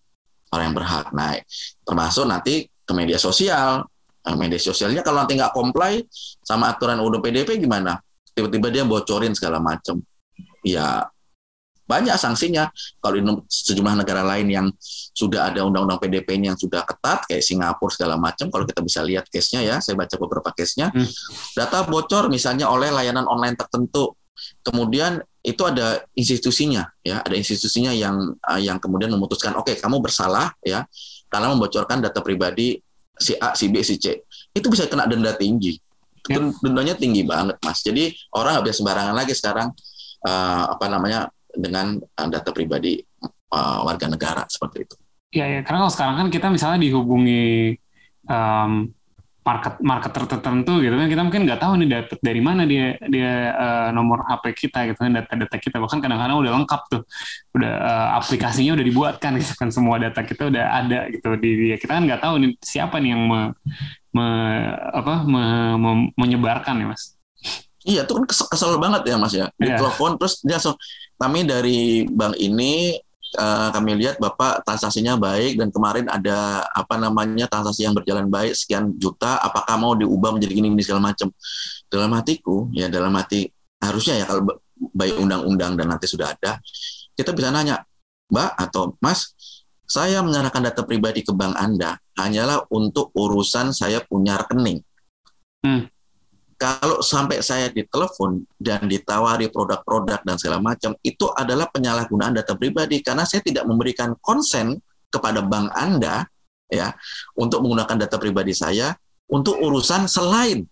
[0.50, 1.06] orang yang berhak.
[1.14, 1.38] Nah,
[1.86, 3.86] termasuk nanti ke media sosial.
[4.24, 6.02] Nah, media sosialnya kalau nanti nggak comply
[6.42, 8.02] sama aturan UU PDP gimana?
[8.34, 10.02] Tiba-tiba dia bocorin segala macam.
[10.66, 11.06] Ya
[11.84, 12.72] banyak sanksinya.
[12.98, 14.66] Kalau di sejumlah negara lain yang
[15.14, 19.28] sudah ada undang-undang PDP yang sudah ketat kayak Singapura segala macam, kalau kita bisa lihat
[19.28, 21.10] case-nya ya, saya baca beberapa case-nya, hmm.
[21.54, 24.16] data bocor misalnya oleh layanan online tertentu
[24.64, 27.20] kemudian itu ada institusinya ya.
[27.20, 30.88] Ada institusinya yang uh, yang kemudian memutuskan oke okay, kamu bersalah ya
[31.28, 32.80] karena membocorkan data pribadi
[33.20, 34.24] si A si B si C.
[34.56, 35.76] Itu bisa kena denda tinggi.
[36.24, 36.40] Ya.
[36.40, 37.84] dendanya tinggi banget mas.
[37.84, 39.68] Jadi orang nggak bisa sembarangan lagi sekarang
[40.24, 42.96] uh, apa namanya dengan uh, data pribadi
[43.52, 44.96] uh, warga negara seperti itu.
[45.36, 45.60] Ya ya.
[45.60, 47.76] Karena kalau sekarang kan kita misalnya dihubungi
[48.24, 48.88] um,
[49.44, 51.06] market marketer tertentu gitu kan.
[51.06, 54.98] Kita mungkin nggak tahu nih dapat dari mana dia dia uh, nomor HP kita gitu
[55.04, 55.76] kan data-data kita.
[55.76, 57.02] Bahkan kadang-kadang udah lengkap tuh.
[57.52, 59.68] Udah uh, aplikasinya udah dibuatkan gitu kan.
[59.68, 61.76] Semua data kita udah ada gitu di dia.
[61.76, 63.40] Kita kan nggak tahu nih siapa nih yang me,
[64.16, 64.26] me,
[64.96, 65.44] apa me,
[65.76, 67.14] me, menyebarkan ya mas.
[67.84, 69.46] Iya, itu kan kesel, kesel banget ya Mas ya.
[69.60, 69.76] Di yeah.
[69.76, 70.80] telepon terus dia langsung
[71.20, 72.96] kami dari bank ini
[73.36, 78.54] uh, kami lihat Bapak transaksinya baik dan kemarin ada apa namanya transaksi yang berjalan baik
[78.54, 81.30] sekian juta, apakah mau diubah menjadi gini, gini segala macam.
[81.86, 83.46] Dalam hatiku, ya dalam hati
[83.78, 86.58] harusnya ya kalau baik undang-undang dan nanti sudah ada,
[87.14, 87.86] kita bisa nanya,
[88.32, 89.36] Mbak atau Mas,
[89.84, 94.82] saya menyerahkan data pribadi ke bank Anda hanyalah untuk urusan saya punya rekening.
[95.62, 95.93] Hmm
[96.64, 103.04] kalau sampai saya ditelepon dan ditawari produk-produk dan segala macam itu adalah penyalahgunaan data pribadi
[103.04, 104.80] karena saya tidak memberikan konsen
[105.12, 106.24] kepada bank Anda
[106.72, 106.96] ya
[107.36, 108.96] untuk menggunakan data pribadi saya
[109.28, 110.64] untuk urusan selain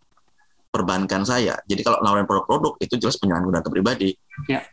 [0.73, 1.61] perbankan saya.
[1.69, 4.17] Jadi kalau nawarin produk-produk itu jelas penyalahgunaan data pribadi.
[4.49, 4.65] Ya.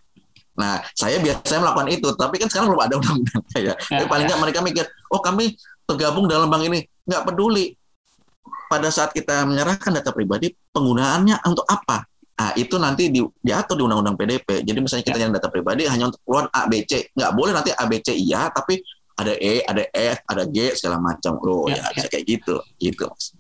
[0.56, 3.74] Nah, saya biasanya melakukan itu, tapi kan sekarang belum ada undang-undang ya.
[3.76, 4.36] ya paling ya.
[4.36, 5.56] nggak mereka mikir, oh kami
[5.88, 7.79] tergabung dalam bank ini, nggak peduli
[8.70, 12.06] pada saat kita menyerahkan data pribadi penggunaannya untuk apa?
[12.40, 14.64] Nah, itu nanti di, diatur di Undang-Undang PDP.
[14.64, 17.12] Jadi misalnya kita yang data pribadi hanya untuk keluar A, B, C.
[17.12, 18.80] Nggak boleh nanti A, B, C iya, tapi
[19.20, 21.36] ada E, ada F, ada G, segala macam.
[21.44, 22.56] Loh, ya, ya, bisa kayak gitu.
[22.80, 23.12] gitu.
[23.12, 23.36] Mas,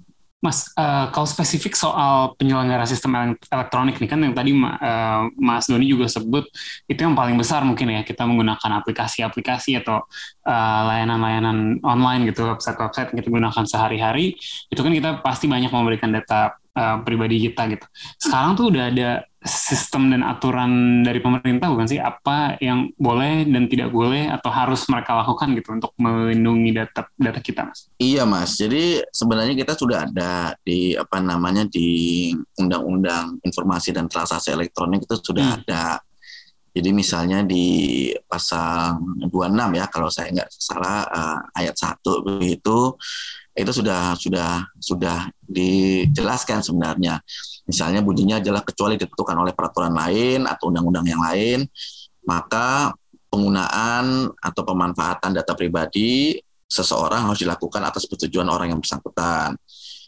[0.79, 6.07] uh, kalau spesifik soal penyelenggaraan sistem elektronik nih kan yang tadi uh, Mas Doni juga
[6.07, 6.47] sebut
[6.87, 10.07] itu yang paling besar mungkin ya kita menggunakan aplikasi-aplikasi atau
[10.47, 14.39] uh, layanan-layanan online gitu website-website yang kita gunakan sehari-hari
[14.71, 17.85] itu kan kita pasti banyak memberikan data uh, pribadi kita gitu.
[18.15, 23.71] Sekarang tuh udah ada sistem dan aturan dari pemerintah bukan sih apa yang boleh dan
[23.71, 27.87] tidak boleh atau harus mereka lakukan gitu untuk melindungi data data kita mas?
[27.95, 34.51] Iya mas, jadi sebenarnya kita sudah ada di apa namanya di Undang-Undang Informasi dan Transaksi
[34.51, 35.57] Elektronik itu sudah hmm.
[35.63, 36.03] ada.
[36.69, 39.31] Jadi misalnya di pasal 26
[39.79, 41.97] ya kalau saya nggak salah uh, ayat 1
[42.27, 42.93] begitu
[43.59, 47.19] itu sudah sudah sudah dijelaskan sebenarnya.
[47.69, 51.69] Misalnya bunyinya adalah kecuali ditentukan oleh peraturan lain atau undang-undang yang lain,
[52.25, 52.97] maka
[53.29, 59.53] penggunaan atau pemanfaatan data pribadi seseorang harus dilakukan atas persetujuan orang yang bersangkutan.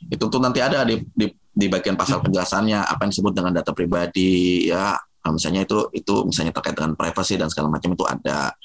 [0.09, 3.69] Itu tuh nanti ada di, di, di bagian pasal penjelasannya apa yang disebut dengan data
[3.77, 4.97] pribadi ya
[5.29, 8.57] misalnya itu itu misalnya terkait dengan privasi dan segala macam itu ada.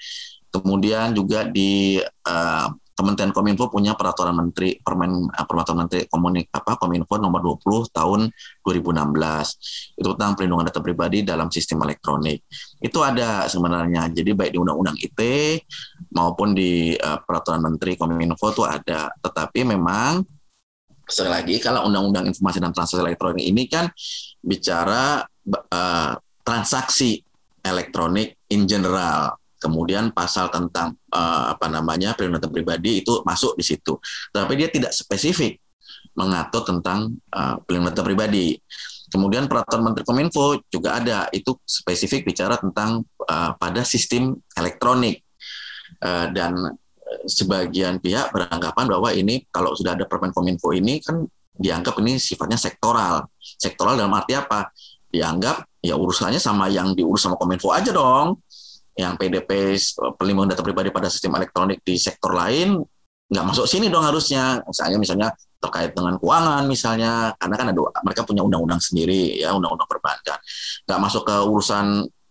[0.49, 6.81] Kemudian juga di uh, Kementerian Kominfo punya peraturan menteri permen eh, peraturan menteri komunik apa
[6.81, 8.21] Kominfo nomor 20 tahun
[8.65, 12.49] 2016 itu tentang perlindungan data pribadi dalam sistem elektronik.
[12.81, 14.09] Itu ada sebenarnya.
[14.09, 15.21] Jadi baik di undang-undang IT
[16.17, 19.13] maupun di uh, peraturan menteri Kominfo itu ada.
[19.21, 20.25] Tetapi memang
[21.05, 23.93] sekali lagi kalau undang-undang informasi dan transaksi elektronik ini kan
[24.41, 25.21] bicara
[25.71, 27.21] uh, transaksi
[27.61, 33.99] elektronik in general kemudian pasal tentang uh, apa namanya perlindungan pribadi itu masuk di situ.
[34.31, 35.61] Tapi dia tidak spesifik
[36.16, 38.57] mengatur tentang uh, perlindungan pribadi.
[39.07, 45.23] Kemudian peraturan Menteri Kominfo juga ada itu spesifik bicara tentang uh, pada sistem elektronik
[46.03, 46.75] uh, dan
[47.27, 51.23] sebagian pihak beranggapan bahwa ini kalau sudah ada Permen Kominfo ini kan
[51.55, 53.31] dianggap ini sifatnya sektoral.
[53.38, 54.75] Sektoral dalam arti apa?
[55.07, 58.42] dianggap ya urusannya sama yang diurus sama Kominfo aja dong.
[58.97, 59.51] Yang PDP
[60.17, 62.81] pelindungan data pribadi pada sistem elektronik di sektor lain
[63.27, 64.65] nggak masuk sini dong harusnya.
[64.65, 69.89] Misalnya misalnya terkait dengan keuangan misalnya karena kan ada mereka punya undang-undang sendiri ya undang-undang
[69.89, 70.39] perbankan.
[70.89, 71.87] Nggak masuk ke urusan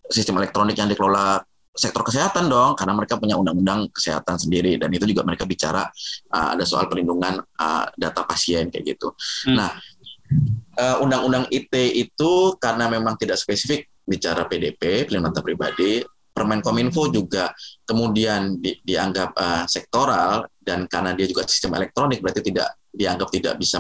[0.10, 1.42] sistem elektronik yang dikelola
[1.76, 5.84] sektor kesehatan dong karena mereka punya undang-undang kesehatan sendiri dan itu juga mereka bicara
[6.32, 9.12] uh, ada soal perlindungan uh, data pasien kayak gitu.
[9.44, 9.60] Hmm.
[9.60, 9.70] Nah,
[10.80, 16.00] uh, undang-undang IT itu karena memang tidak spesifik bicara PDP perlindungan data pribadi,
[16.36, 17.56] Permenkominfo juga
[17.88, 23.56] kemudian di, dianggap uh, sektoral dan karena dia juga sistem elektronik berarti tidak dianggap tidak
[23.56, 23.80] bisa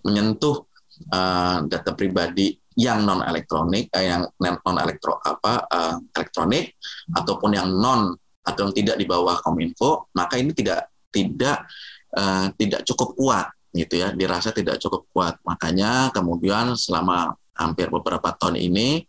[0.00, 0.64] menyentuh
[1.12, 6.80] uh, data pribadi yang non elektronik eh, yang non elektro apa uh, elektronik
[7.12, 11.68] ataupun yang non atau yang tidak di bawah kominfo maka ini tidak tidak
[12.16, 15.34] uh, tidak cukup kuat gitu ya dirasa tidak cukup kuat.
[15.46, 19.04] Makanya kemudian selama hampir beberapa tahun ini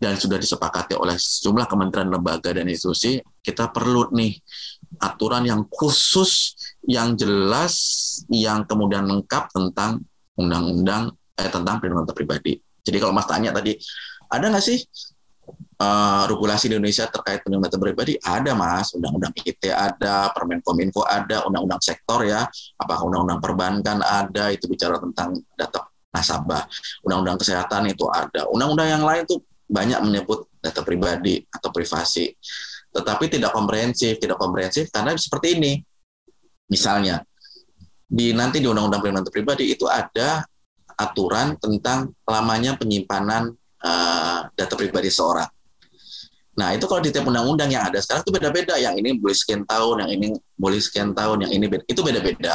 [0.00, 4.32] dan sudah disepakati oleh sejumlah kementerian lembaga dan institusi kita perlu nih
[5.04, 6.56] aturan yang khusus
[6.88, 7.76] yang jelas
[8.32, 10.00] yang kemudian lengkap tentang
[10.40, 13.76] undang-undang eh, tentang perlindungan data pribadi jadi kalau Mas tanya tadi,
[14.30, 14.78] ada nggak sih
[15.82, 18.12] uh, regulasi di Indonesia terkait perlindungan data pribadi?
[18.16, 22.48] Ada Mas, Undang-Undang IT ada, Permen Kominfo ada, Undang-Undang Sektor ya,
[22.80, 26.66] apakah Undang-Undang Perbankan ada, itu bicara tentang data nasabah.
[27.04, 28.48] Undang-Undang Kesehatan itu ada.
[28.50, 29.38] Undang-undang yang lain tuh
[29.70, 32.34] banyak menyebut data pribadi atau privasi.
[32.90, 35.72] Tetapi tidak komprehensif, tidak komprehensif karena seperti ini.
[36.70, 37.22] Misalnya,
[38.10, 40.42] di nanti di Undang-Undang Perlindungan Data Pribadi itu ada
[40.98, 45.48] aturan tentang lamanya penyimpanan uh, data pribadi seorang.
[46.60, 48.74] Nah, itu kalau di tiap undang-undang yang ada sekarang itu beda-beda.
[48.76, 50.26] Yang ini boleh sekian tahun, yang ini
[50.60, 51.84] boleh sekian tahun, yang ini beda.
[51.88, 52.54] itu beda-beda.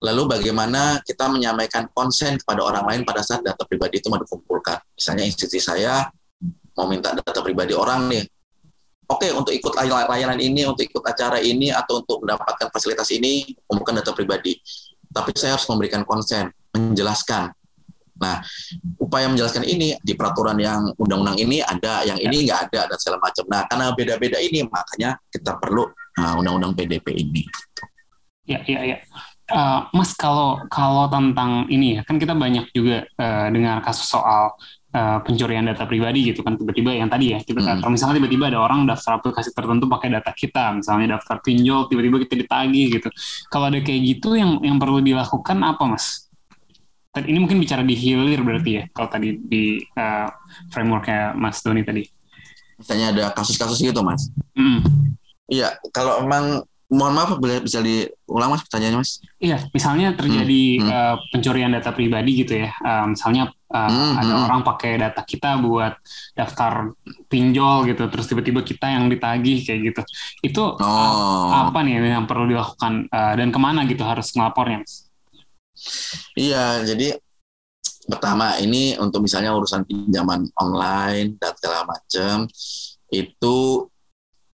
[0.00, 4.80] Lalu bagaimana kita menyampaikan konsen kepada orang lain pada saat data pribadi itu mau dikumpulkan.
[4.92, 6.08] Misalnya institusi saya
[6.80, 8.24] mau minta data pribadi orang nih.
[9.10, 14.00] Oke, untuk ikut layanan ini, untuk ikut acara ini, atau untuk mendapatkan fasilitas ini, kumpulkan
[14.00, 14.54] data pribadi.
[15.10, 17.50] Tapi saya harus memberikan konsen, menjelaskan
[18.20, 18.36] Nah,
[19.00, 23.18] upaya menjelaskan ini di peraturan yang undang-undang ini ada, yang ini nggak ada dan segala
[23.24, 23.44] macam.
[23.48, 25.88] Nah, karena beda-beda ini makanya kita perlu
[26.20, 27.48] uh, undang-undang PDP ini.
[28.44, 28.98] Ya, ya, ya.
[29.50, 34.52] Uh, Mas, kalau kalau tentang ini ya, kan kita banyak juga uh, dengar kasus soal
[34.94, 37.82] uh, pencurian data pribadi gitu kan tiba-tiba yang tadi ya tiba hmm.
[37.82, 42.16] kalau misalnya tiba-tiba ada orang daftar aplikasi tertentu pakai data kita misalnya daftar pinjol tiba-tiba
[42.26, 43.08] kita ditagih gitu
[43.50, 46.30] kalau ada kayak gitu yang yang perlu dilakukan apa mas
[47.18, 50.30] ini mungkin bicara di hilir berarti ya kalau tadi di uh,
[50.70, 52.06] frameworknya Mas Doni tadi.
[52.78, 54.30] Misalnya ada kasus-kasus gitu Mas.
[55.50, 55.90] Iya, mm.
[55.90, 59.18] kalau emang mohon maaf boleh bisa diulang Mas pertanyaannya Mas?
[59.42, 60.86] Iya, misalnya terjadi mm.
[60.86, 62.70] Uh, pencurian data pribadi gitu ya.
[62.78, 64.12] Uh, misalnya uh, mm.
[64.20, 64.44] ada mm.
[64.50, 65.94] orang pakai data kita buat
[66.34, 66.92] daftar
[67.30, 70.02] pinjol gitu, terus tiba-tiba kita yang ditagih kayak gitu.
[70.44, 70.82] Itu oh.
[70.82, 74.82] uh, apa nih yang perlu dilakukan uh, dan ke mana gitu harus ngelapornya?
[76.36, 77.16] Iya, jadi
[78.10, 82.50] pertama ini untuk misalnya urusan pinjaman online dan segala macam
[83.10, 83.56] itu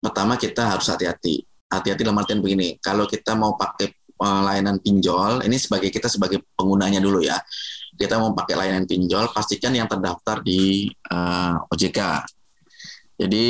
[0.02, 1.46] pertama kita harus hati-hati.
[1.70, 6.46] Hati-hati dalam artian begini, kalau kita mau pakai eh, layanan pinjol, ini sebagai kita sebagai
[6.54, 7.38] penggunanya dulu ya.
[7.94, 12.00] Kita mau pakai layanan pinjol, pastikan yang terdaftar di uh, eh, OJK.
[13.14, 13.46] Jadi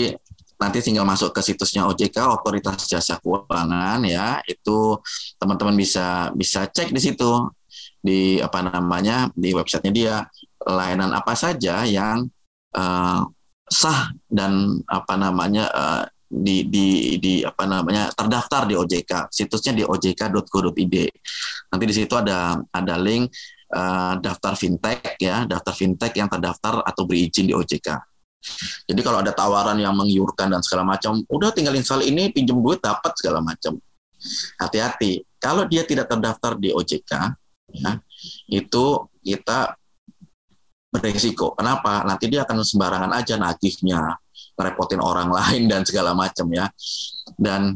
[0.64, 4.96] nanti tinggal masuk ke situsnya OJK Otoritas Jasa Keuangan ya itu
[5.36, 7.52] teman-teman bisa bisa cek di situ
[8.00, 10.16] di apa namanya di websitenya dia
[10.64, 12.32] layanan apa saja yang
[12.80, 13.28] uh,
[13.68, 16.04] sah dan apa namanya uh,
[16.34, 20.96] di di di apa namanya terdaftar di OJK situsnya di ojk.go.id
[21.70, 23.30] nanti di situ ada ada link
[23.74, 27.90] uh, daftar fintech ya daftar fintech yang terdaftar atau berizin di OJK
[28.86, 32.80] jadi kalau ada tawaran yang menggiurkan dan segala macam udah tinggal install ini pinjam duit
[32.80, 33.80] dapat segala macam
[34.62, 37.12] hati-hati kalau dia tidak terdaftar di OJK
[37.76, 38.00] ya,
[38.48, 38.86] itu
[39.20, 39.76] kita
[40.94, 41.58] beresiko.
[41.58, 42.06] Kenapa?
[42.06, 44.14] Nanti dia akan sembarangan aja nagihnya,
[44.54, 46.70] ngerepotin orang lain dan segala macam ya.
[47.34, 47.76] Dan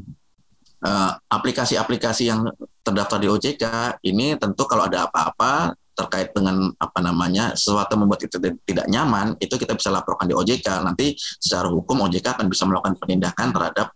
[0.86, 2.40] eh, aplikasi-aplikasi uh, yang
[2.86, 3.64] terdaftar di OJK
[4.06, 9.58] ini tentu kalau ada apa-apa terkait dengan apa namanya sesuatu membuat itu tidak nyaman itu
[9.58, 13.90] kita bisa laporkan di OJK nanti secara hukum OJK akan bisa melakukan penindakan terhadap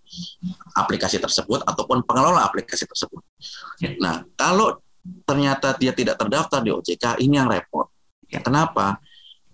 [0.73, 3.21] aplikasi tersebut ataupun pengelola aplikasi tersebut.
[3.77, 3.93] Ya.
[4.01, 4.81] Nah kalau
[5.25, 7.89] ternyata dia tidak terdaftar di OJK, ini yang repot.
[8.29, 9.01] Ya, kenapa?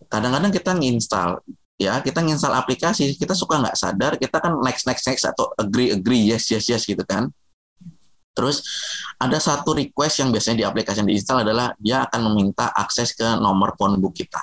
[0.08, 1.42] Kadang-kadang kita nginstal,
[1.80, 5.92] ya kita nginstal aplikasi, kita suka nggak sadar, kita kan next next next atau agree
[5.92, 7.32] agree yes yes yes gitu kan.
[8.38, 8.62] Terus
[9.18, 13.26] ada satu request yang biasanya di aplikasi yang diinstal adalah dia akan meminta akses ke
[13.42, 14.38] nomor phone book kita.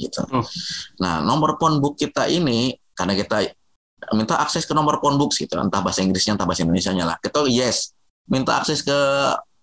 [0.00, 0.24] gitu.
[0.32, 0.40] Oh.
[1.04, 3.52] Nah, nomor phone book kita ini karena kita
[4.16, 7.20] minta akses ke nomor phone book gitu, entah bahasa Inggrisnya entah bahasa Indonesia lah.
[7.20, 7.92] Kita yes,
[8.24, 8.96] minta akses ke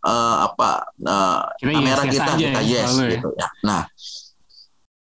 [0.05, 3.09] uh, apa uh, kamera yes, kita, kita ya, yes ya.
[3.17, 3.47] gitu ya.
[3.65, 3.81] Nah,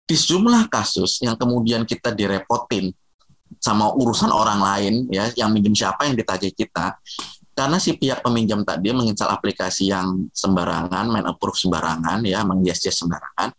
[0.04, 2.92] di sejumlah kasus yang kemudian kita direpotin
[3.62, 6.98] sama urusan orang lain ya yang minjem siapa yang ditagih kita
[7.52, 13.52] karena si pihak peminjam tadi menginstal aplikasi yang sembarangan, main approve sembarangan ya, menghias-hias sembarangan.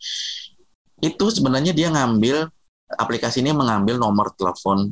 [0.98, 2.50] Itu sebenarnya dia ngambil
[2.98, 4.90] aplikasi ini mengambil nomor telepon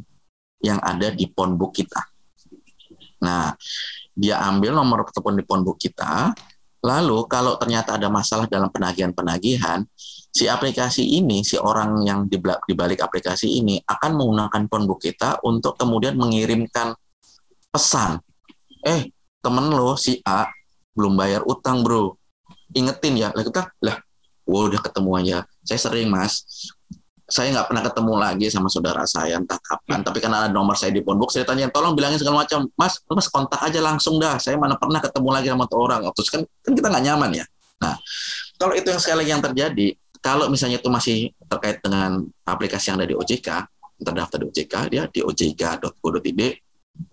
[0.62, 2.02] yang ada di phonebook kita.
[3.26, 3.54] Nah,
[4.14, 6.34] dia ambil nomor telepon di phonebook kita,
[6.86, 9.82] lalu kalau ternyata ada masalah dalam penagihan-penagihan,
[10.30, 12.38] si aplikasi ini, si orang yang di
[12.78, 16.94] balik aplikasi ini akan menggunakan phonebook kita untuk kemudian mengirimkan
[17.74, 18.22] pesan.
[18.82, 20.50] Eh, temen lo si A
[20.98, 22.18] belum bayar utang bro.
[22.72, 24.00] Ingetin ya, lah kita lah,
[24.48, 25.38] udah ketemu aja.
[25.64, 26.48] Saya sering mas,
[27.32, 30.04] saya nggak pernah ketemu lagi sama saudara saya entah kapan.
[30.04, 32.68] Tapi karena ada nomor saya di phonebook, saya tanya tolong bilangin segala macam.
[32.76, 34.36] Mas, mas kontak aja langsung dah.
[34.40, 36.02] Saya mana pernah ketemu lagi sama tuh orang.
[36.12, 37.46] Terus kan, kan kita nggak nyaman ya.
[37.82, 37.96] Nah,
[38.60, 39.88] kalau itu yang sekali yang terjadi,
[40.20, 41.18] kalau misalnya itu masih
[41.50, 43.50] terkait dengan aplikasi yang ada di OJK,
[44.04, 46.42] terdaftar di OJK, dia di ojk.go.id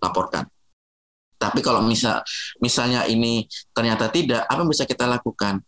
[0.03, 0.43] laporkan.
[1.39, 2.19] Tapi kalau misal
[2.59, 5.63] misalnya ini ternyata tidak, apa yang bisa kita lakukan?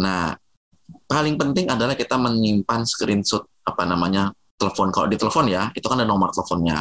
[0.00, 0.32] Nah,
[1.04, 4.88] paling penting adalah kita menyimpan screenshot apa namanya telepon.
[4.88, 6.80] Kalau di telepon ya, itu kan ada nomor teleponnya,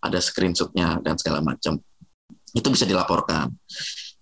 [0.00, 1.76] ada screenshotnya dan segala macam.
[2.56, 3.52] Itu bisa dilaporkan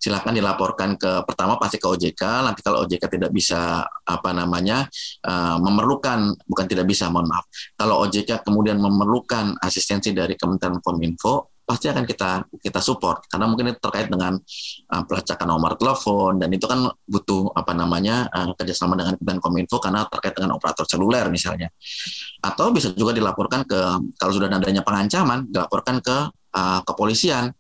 [0.05, 4.85] silakan dilaporkan ke pertama pasti ke OJK nanti kalau OJK tidak bisa apa namanya
[5.25, 11.54] uh, memerlukan bukan tidak bisa mohon maaf kalau OJK kemudian memerlukan asistensi dari Kementerian Kominfo
[11.65, 14.37] pasti akan kita kita support karena mungkin itu terkait dengan
[14.93, 19.77] uh, pelacakan nomor telepon dan itu kan butuh apa namanya uh, kerjasama dengan Kementerian Kominfo
[19.81, 21.73] karena terkait dengan operator seluler misalnya
[22.45, 23.81] atau bisa juga dilaporkan ke
[24.21, 26.17] kalau sudah adanya pengancaman dilaporkan ke
[26.53, 27.51] uh, kepolisian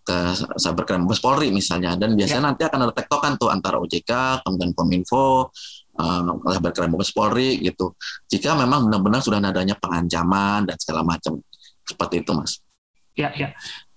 [0.00, 0.16] ke
[0.58, 2.48] cybercrime Mabes Polri misalnya dan biasanya ya.
[2.50, 5.52] nanti akan ada tektokan tuh antara OJK, Kementerian Kominfo,
[6.00, 7.94] uh, cybercrime Mabes Polri gitu.
[8.26, 11.38] Jika memang benar-benar sudah adanya pengancaman dan segala macam
[11.84, 12.58] seperti itu, Mas.
[13.20, 13.48] Ya, ya.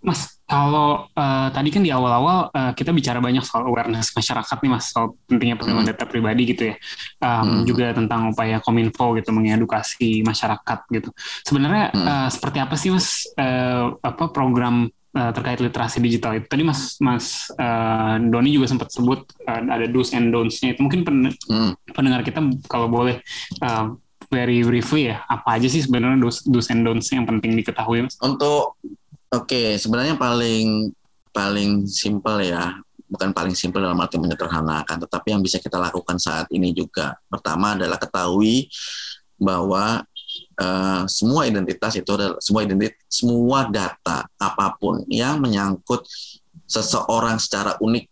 [0.03, 4.71] Mas, kalau uh, tadi kan di awal-awal uh, kita bicara banyak soal awareness masyarakat nih
[4.75, 5.93] Mas, soal pentingnya perlindungan hmm.
[5.95, 6.75] data pribadi gitu ya.
[7.23, 7.63] Um, hmm.
[7.63, 11.09] Juga tentang upaya Kominfo gitu mengedukasi masyarakat gitu.
[11.47, 12.03] Sebenarnya hmm.
[12.03, 16.99] uh, seperti apa sih Mas uh, apa program uh, terkait literasi digital itu tadi Mas
[16.99, 21.95] Mas uh, Doni juga sempat sebut uh, ada do's and don'ts-nya itu mungkin pen hmm.
[21.95, 23.23] pendengar kita kalau boleh
[23.63, 23.95] uh,
[24.27, 28.17] very briefly ya apa aja sih sebenarnya do's, do's and don'ts yang penting diketahui Mas?
[28.19, 28.75] Untuk
[29.33, 30.93] oke sebenarnya paling
[31.33, 32.77] paling simple ya.
[33.13, 37.13] Bukan paling simpel dalam arti menyederhanakan, tetapi yang bisa kita lakukan saat ini juga.
[37.29, 38.65] Pertama adalah ketahui
[39.37, 40.01] bahwa
[40.57, 46.09] uh, semua identitas itu adalah semua identitas semua data apa pun yang menyangkut
[46.65, 48.05] seseorang secara unik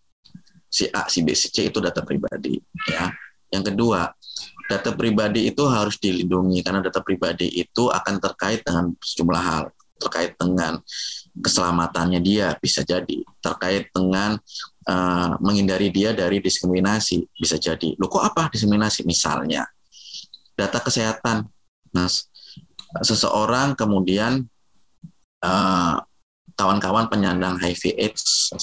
[0.70, 3.10] si A si B si C itu data pribadi ya.
[3.50, 4.06] Yang kedua
[4.70, 9.64] data pribadi itu harus dilindungi karena data pribadi itu akan terkait dengan sejumlah hal
[10.02, 10.82] terkait dengan
[11.38, 13.22] keselamatannya dia bisa jadi.
[13.38, 14.42] Terkait dengan
[14.90, 17.94] uh, menghindari dia dari diskriminasi bisa jadi.
[18.02, 19.06] Lo kok apa diskriminasi?
[19.06, 19.70] Misalnya
[20.58, 21.46] data kesehatan
[21.92, 22.08] Nah,
[23.04, 24.48] seseorang kemudian
[25.44, 25.96] eh,
[26.56, 28.56] kawan-kawan penyandang HIV/AIDS,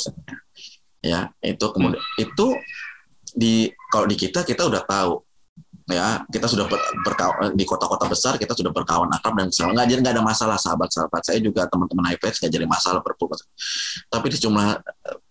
[1.05, 2.25] ya itu kemudian hmm.
[2.25, 2.47] itu
[3.37, 3.55] di
[3.93, 5.21] kalau di kita kita udah tahu
[5.89, 9.89] ya kita sudah ber, berkawan di kota-kota besar kita sudah berkawan akrab dan segala nggak
[9.89, 10.57] jadi nggak ada masalah.
[10.61, 13.41] Sahabat-sahabat saya juga teman-teman HIV nggak jadi masalah berpuluh
[14.13, 14.69] tapi di sejumlah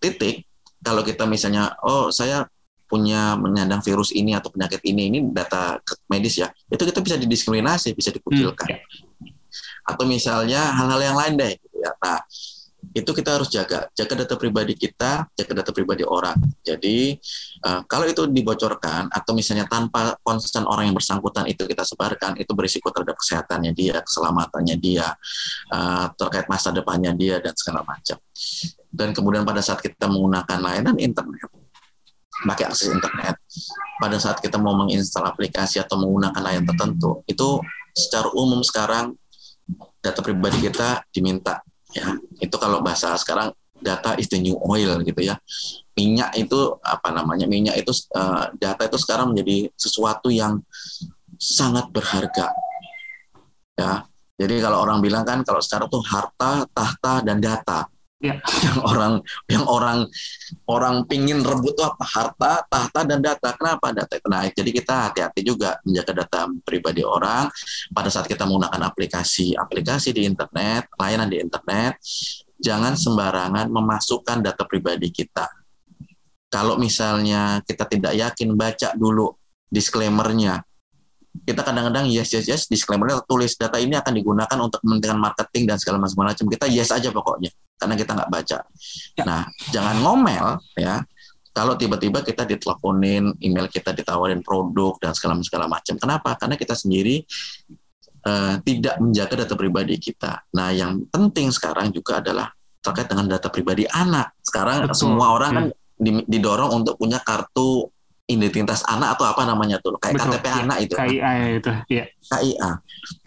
[0.02, 0.46] titik
[0.82, 2.46] kalau kita misalnya oh saya
[2.88, 5.76] punya menyandang virus ini atau penyakit ini ini data
[6.08, 8.68] medis ya itu kita bisa didiskriminasi bisa dikucilkan.
[8.68, 9.36] Hmm.
[9.88, 11.92] atau misalnya hal-hal yang lain deh gitu ya.
[12.04, 12.20] Nah
[12.94, 13.90] itu kita harus jaga.
[13.92, 16.38] Jaga data pribadi kita jaga data pribadi orang.
[16.62, 17.18] Jadi
[17.66, 22.50] uh, kalau itu dibocorkan atau misalnya tanpa konsen orang yang bersangkutan itu kita sebarkan itu
[22.54, 25.06] berisiko terhadap kesehatannya dia keselamatannya dia
[25.74, 28.18] uh, terkait masa depannya dia dan segala macam.
[28.88, 31.50] Dan kemudian pada saat kita menggunakan layanan internet
[32.38, 33.34] pakai akses internet
[33.98, 37.58] pada saat kita mau menginstal aplikasi atau menggunakan layanan tertentu itu
[37.90, 39.18] secara umum sekarang
[39.98, 41.58] data pribadi kita diminta
[41.94, 45.38] ya itu kalau bahasa sekarang data is the new oil gitu ya.
[45.94, 50.62] Minyak itu apa namanya minyak itu uh, data itu sekarang menjadi sesuatu yang
[51.38, 52.50] sangat berharga.
[53.78, 54.06] Ya
[54.38, 58.34] jadi kalau orang bilang kan kalau sekarang tuh harta tahta dan data Ya.
[58.66, 59.14] Yang orang
[59.46, 59.98] yang orang
[60.66, 62.02] orang pingin rebut tuh apa?
[62.02, 63.54] Harta, tahta dan data.
[63.54, 64.52] Kenapa data itu naik?
[64.58, 67.46] Jadi kita hati-hati juga menjaga data pribadi orang
[67.94, 72.02] pada saat kita menggunakan aplikasi-aplikasi di internet, layanan di internet,
[72.58, 75.46] jangan sembarangan memasukkan data pribadi kita.
[76.50, 79.30] Kalau misalnya kita tidak yakin baca dulu
[79.70, 80.66] disclaimer-nya
[81.44, 85.76] kita kadang-kadang yes yes yes disclaimer tulis data ini akan digunakan untuk kepentingan marketing dan
[85.76, 88.58] segala macam macam kita yes aja pokoknya karena kita nggak baca.
[89.14, 89.24] Ya.
[89.24, 91.06] nah jangan ngomel ya.
[91.54, 95.98] Kalau tiba-tiba kita diteleponin email kita ditawarin produk dan segala segala macam.
[95.98, 96.38] Kenapa?
[96.38, 97.26] Karena kita sendiri
[98.22, 100.46] uh, tidak menjaga data pribadi kita.
[100.54, 102.46] Nah yang penting sekarang juga adalah
[102.78, 104.38] terkait dengan data pribadi anak.
[104.38, 104.98] Sekarang Betul.
[104.98, 106.30] semua orang kan hmm.
[106.30, 107.90] didorong untuk punya kartu
[108.28, 110.94] identitas anak atau apa namanya tuh kayak Betul, KTP ya, anak itu.
[110.94, 112.70] KIA itu ya KIA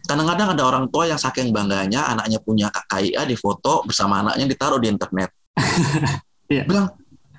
[0.05, 4.79] kadang-kadang ada orang tua yang saking bangganya anaknya punya KIA di foto bersama anaknya ditaruh
[4.79, 5.31] di internet.
[6.51, 6.67] Ya.
[6.67, 6.91] bilang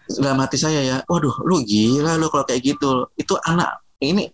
[0.08, 3.12] dalam hati saya ya waduh lu gila lu kalau kayak gitu.
[3.12, 4.24] Itu anak ini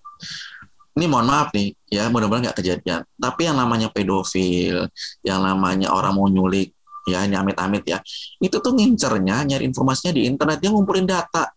[0.95, 3.03] ini mohon maaf nih ya mudah-mudahan nggak kejadian.
[3.19, 4.87] Tapi yang namanya pedofil
[5.27, 6.79] yang namanya orang mau nyulik
[7.11, 7.99] ya ini amit-amit ya
[8.39, 11.51] itu tuh ngincernya nyari informasinya di internet dia ngumpulin data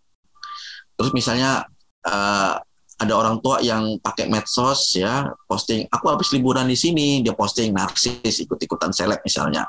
[1.02, 1.66] Terus misalnya
[2.06, 2.62] uh,
[3.02, 7.26] ada orang tua yang pakai medsos ya posting aku habis liburan di sini.
[7.26, 9.66] Dia posting narsis ikut-ikutan seleb misalnya.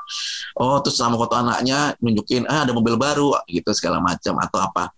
[0.61, 4.93] Oh terus sama foto anaknya nunjukin ah ada mobil baru gitu segala macam atau apa.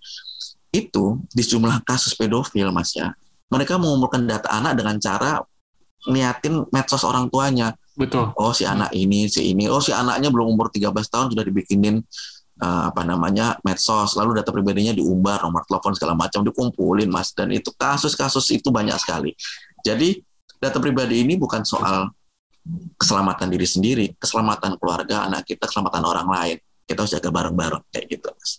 [0.75, 3.15] Itu di jumlah kasus pedofil mas ya
[3.55, 5.39] mereka mengumpulkan data anak dengan cara
[6.11, 7.73] niatin medsos orang tuanya.
[7.95, 8.35] Betul.
[8.35, 9.71] Oh si anak ini si ini.
[9.71, 12.03] Oh si anaknya belum umur 13 tahun sudah dibikinin
[12.61, 17.31] uh, apa namanya medsos lalu data pribadinya diumbar nomor telepon segala macam dikumpulin mas.
[17.35, 19.35] Dan itu kasus-kasus itu banyak sekali.
[19.83, 20.19] Jadi
[20.59, 22.09] data pribadi ini bukan soal
[22.97, 26.57] keselamatan diri sendiri keselamatan keluarga anak kita keselamatan orang lain.
[26.85, 28.51] Kita harus jaga bareng-bareng kayak gitu mas.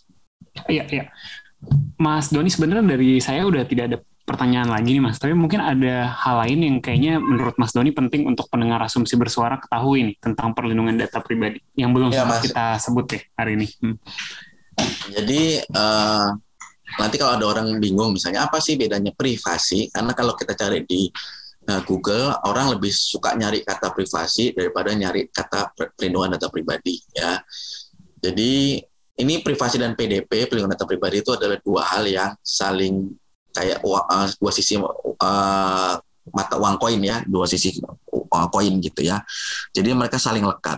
[0.67, 1.05] Iya iya.
[1.97, 6.11] Mas Doni sebenarnya dari saya udah tidak ada pertanyaan lagi nih Mas, tapi mungkin ada
[6.11, 10.51] hal lain yang kayaknya menurut Mas Doni penting untuk pendengar asumsi bersuara ketahui nih tentang
[10.51, 13.67] perlindungan data pribadi yang belum ya, sempat kita sebut ya hari ini.
[13.79, 13.95] Hmm.
[15.15, 16.35] Jadi uh,
[16.99, 19.87] nanti kalau ada orang bingung misalnya apa sih bedanya privasi?
[19.95, 21.07] Karena kalau kita cari di
[21.71, 27.39] uh, Google orang lebih suka nyari kata privasi daripada nyari kata perlindungan data pribadi ya.
[28.19, 28.75] Jadi
[29.23, 33.15] ini privasi dan PDP perlindungan data pribadi itu adalah dua hal yang saling
[33.57, 35.93] kayak uh, dua sisi uh,
[36.29, 39.17] mata uang koin ya, dua sisi uh, koin gitu ya.
[39.73, 40.77] Jadi mereka saling lekat.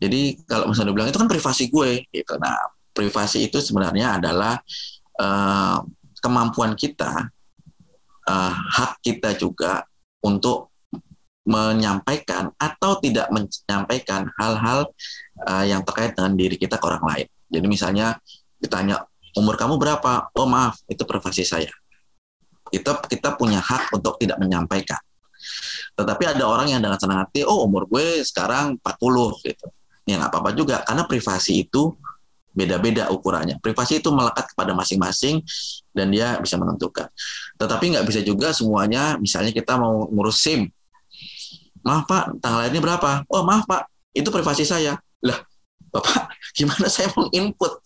[0.00, 2.36] Jadi kalau misalnya bilang itu kan privasi gue gitu.
[2.40, 2.56] Nah,
[2.92, 4.60] privasi itu sebenarnya adalah
[5.20, 5.80] uh,
[6.20, 7.28] kemampuan kita,
[8.28, 9.84] uh, hak kita juga
[10.24, 10.72] untuk
[11.44, 14.92] menyampaikan atau tidak menyampaikan hal-hal
[15.48, 17.26] uh, yang terkait dengan diri kita ke orang lain.
[17.48, 18.16] Jadi misalnya
[18.60, 19.04] ditanya
[19.36, 20.32] umur kamu berapa?
[20.36, 21.72] Oh maaf, itu privasi saya
[22.70, 24.98] kita kita punya hak untuk tidak menyampaikan.
[25.98, 29.66] Tetapi ada orang yang dengan senang hati, oh umur gue sekarang 40 gitu.
[30.08, 31.92] Ya nggak apa-apa juga, karena privasi itu
[32.50, 33.62] beda-beda ukurannya.
[33.62, 35.42] Privasi itu melekat kepada masing-masing
[35.94, 37.06] dan dia bisa menentukan.
[37.56, 40.66] Tetapi nggak bisa juga semuanya, misalnya kita mau ngurus SIM.
[41.80, 43.24] Maaf Pak, tanggal ini berapa?
[43.30, 44.98] Oh maaf Pak, itu privasi saya.
[45.24, 45.38] Lah,
[45.90, 47.80] Bapak, gimana saya mau input?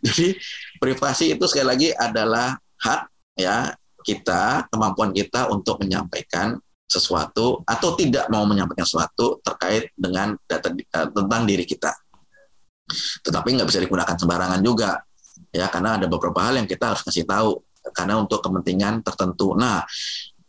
[0.00, 0.36] Jadi
[0.78, 3.08] privasi itu sekali lagi adalah hak
[3.40, 3.72] ya
[4.04, 11.08] kita, kemampuan kita untuk menyampaikan sesuatu atau tidak mau menyampaikan sesuatu terkait dengan data uh,
[11.08, 11.90] tentang diri kita.
[13.24, 15.00] Tetapi nggak bisa digunakan sembarangan juga,
[15.48, 17.64] ya karena ada beberapa hal yang kita harus kasih tahu
[17.96, 19.56] karena untuk kepentingan tertentu.
[19.56, 19.80] Nah,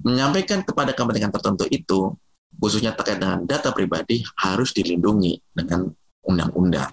[0.04, 2.12] menyampaikan kepada kepentingan tertentu itu
[2.60, 5.88] khususnya terkait dengan data pribadi harus dilindungi dengan
[6.24, 6.92] undang-undang.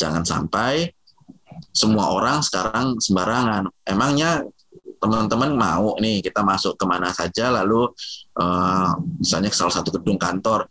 [0.00, 0.88] Jangan sampai
[1.72, 3.68] semua orang sekarang sembarangan.
[3.84, 4.44] Emangnya
[5.00, 7.88] teman-teman mau nih kita masuk ke mana saja lalu
[8.36, 10.68] uh, misalnya ke salah satu gedung kantor.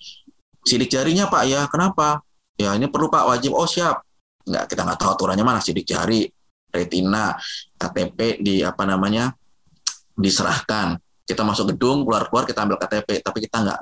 [0.62, 1.66] Sidik jarinya pak ya.
[1.66, 2.22] Kenapa?
[2.54, 3.58] Ya ini perlu pak wajib.
[3.58, 4.06] Oh siap.
[4.46, 5.60] Nggak kita nggak tahu aturannya mana.
[5.60, 6.30] Sidik jari
[6.70, 7.34] retina
[7.82, 9.34] KTP di apa namanya
[10.14, 11.02] diserahkan.
[11.26, 13.80] Kita masuk gedung keluar keluar kita ambil KTP tapi kita nggak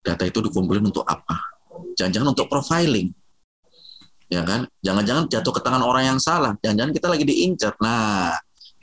[0.00, 1.36] data itu dikumpulin untuk apa?
[2.00, 3.12] Jangan-jangan untuk profiling.
[4.32, 4.64] Ya kan?
[4.80, 6.56] Jangan-jangan jatuh ke tangan orang yang salah.
[6.64, 7.76] Jangan-jangan kita lagi diincar.
[7.84, 8.32] Nah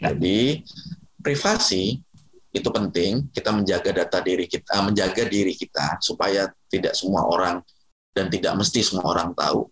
[0.03, 0.59] jadi
[1.23, 2.03] privasi
[2.53, 7.63] itu penting kita menjaga data diri kita, eh, menjaga diri kita supaya tidak semua orang
[8.13, 9.65] dan tidak mesti semua orang tahu.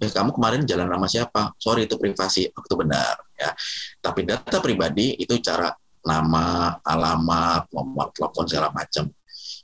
[0.00, 1.42] Eh, kamu kemarin jalan sama siapa?
[1.60, 3.54] Sorry itu privasi, itu benar ya.
[4.02, 5.70] Tapi data pribadi itu cara
[6.02, 9.06] nama, alamat, nomor telepon segala macam.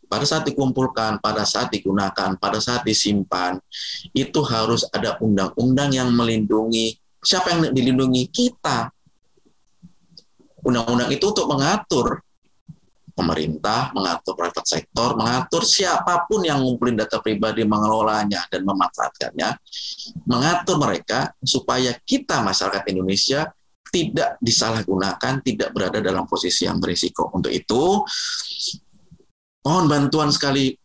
[0.07, 3.59] pada saat dikumpulkan, pada saat digunakan, pada saat disimpan,
[4.15, 6.95] itu harus ada undang-undang yang melindungi.
[7.19, 8.31] Siapa yang dilindungi?
[8.31, 8.87] Kita.
[10.67, 12.27] Undang-undang itu untuk mengatur
[13.17, 19.57] pemerintah, mengatur private sector, mengatur siapa pun yang ngumpulin data pribadi, mengelolanya dan memanfaatkannya,
[20.29, 23.49] mengatur mereka supaya kita masyarakat Indonesia
[23.89, 27.33] tidak disalahgunakan, tidak berada dalam posisi yang berisiko.
[27.33, 28.05] Untuk itu,
[29.65, 30.77] mohon bantuan sekali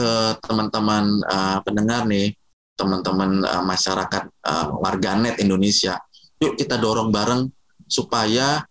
[0.00, 2.32] eh, teman-teman uh, pendengar nih,
[2.76, 6.00] teman-teman uh, masyarakat uh, warganet Indonesia.
[6.40, 7.48] Yuk kita dorong bareng
[7.84, 8.64] supaya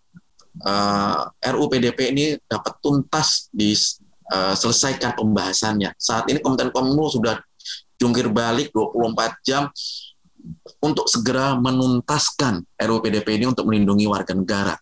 [0.64, 5.92] uh, eh, RUU PDP ini dapat tuntas diselesaikan uh, pembahasannya.
[6.00, 7.36] Saat ini Kementerian Kominfo sudah
[7.96, 9.68] jungkir balik 24 jam
[10.78, 14.74] untuk segera menuntaskan RUU PDP ini untuk melindungi warga negara.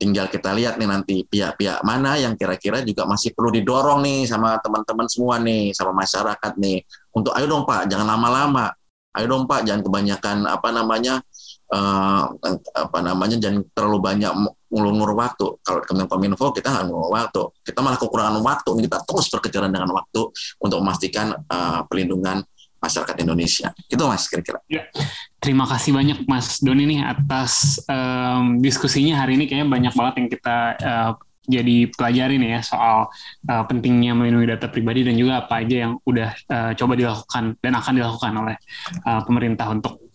[0.00, 4.56] Tinggal kita lihat nih nanti pihak-pihak mana yang kira-kira juga masih perlu didorong nih sama
[4.64, 6.80] teman-teman semua nih, sama masyarakat nih.
[7.12, 8.72] Untuk ayo dong Pak, jangan lama-lama.
[9.12, 11.20] Ayo dong Pak, jangan kebanyakan apa namanya
[11.68, 12.32] uh,
[12.72, 14.32] apa namanya jangan terlalu banyak
[14.70, 15.58] ngulur waktu.
[15.60, 18.70] Kalau Kementerian Kominfo kita nggak ngulur waktu, kita malah kekurangan waktu.
[18.86, 20.22] Kita terus berkejaran dengan waktu
[20.62, 22.46] untuk memastikan uh, pelindungan
[22.80, 23.68] masyarakat Indonesia.
[23.86, 24.58] Itu Mas kira-kira.
[24.66, 24.88] Ya.
[25.36, 30.28] Terima kasih banyak Mas Doni nih atas um, diskusinya hari ini kayaknya banyak banget yang
[30.32, 31.12] kita uh,
[31.50, 33.10] jadi pelajarin ya soal
[33.48, 37.72] uh, pentingnya melindungi data pribadi dan juga apa aja yang udah uh, coba dilakukan dan
[37.76, 38.56] akan dilakukan oleh
[39.04, 40.09] uh, pemerintah untuk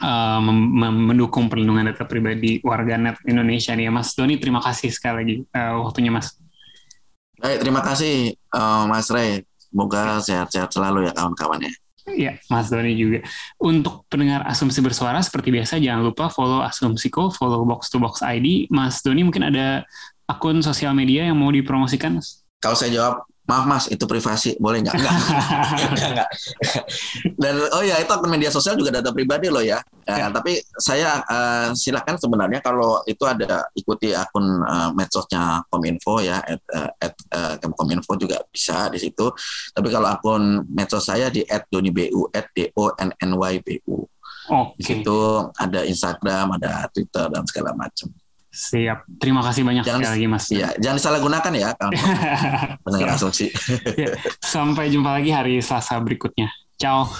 [0.00, 0.40] uh,
[0.90, 5.84] mendukung perlindungan data pribadi warganet Indonesia nih ya Mas Doni terima kasih sekali lagi uh,
[5.84, 6.34] waktunya Mas.
[7.38, 11.74] Baik terima kasih uh, Mas Ray semoga sehat-sehat selalu ya kawan-kawannya.
[12.04, 13.24] Ya, Mas Doni juga.
[13.56, 18.68] Untuk pendengar Asumsi Bersuara, seperti biasa, jangan lupa follow Asumsiko, follow Box to Box ID.
[18.68, 19.88] Mas Doni mungkin ada
[20.28, 22.20] akun sosial media yang mau dipromosikan?
[22.60, 24.56] Kalau saya jawab, maaf mas itu privasi.
[24.56, 24.96] Boleh nggak?
[24.96, 25.14] Enggak.
[26.10, 26.28] enggak
[27.42, 30.28] dan oh ya itu akun media sosial juga data pribadi loh ya, ya.
[30.28, 36.40] Uh, tapi saya uh, silakan sebenarnya kalau itu ada ikuti akun uh, medsosnya kominfo ya
[36.40, 39.28] at, uh, at uh, kominfo juga bisa di situ.
[39.72, 43.80] Tapi kalau akun medsos saya di at donibu at d o n n y b
[43.88, 44.04] u.
[44.44, 44.76] Okay.
[44.76, 45.20] di situ
[45.56, 48.12] ada Instagram ada Twitter dan segala macam
[48.54, 49.10] Siap.
[49.18, 50.46] Terima kasih banyak jangan, sekali lagi Mas.
[50.54, 51.90] Iya, jangan disalahgunakan ya kalau
[53.18, 53.50] asumsi.
[53.98, 54.14] ya.
[54.38, 56.46] Sampai jumpa lagi hari Selasa berikutnya.
[56.78, 57.10] Ciao.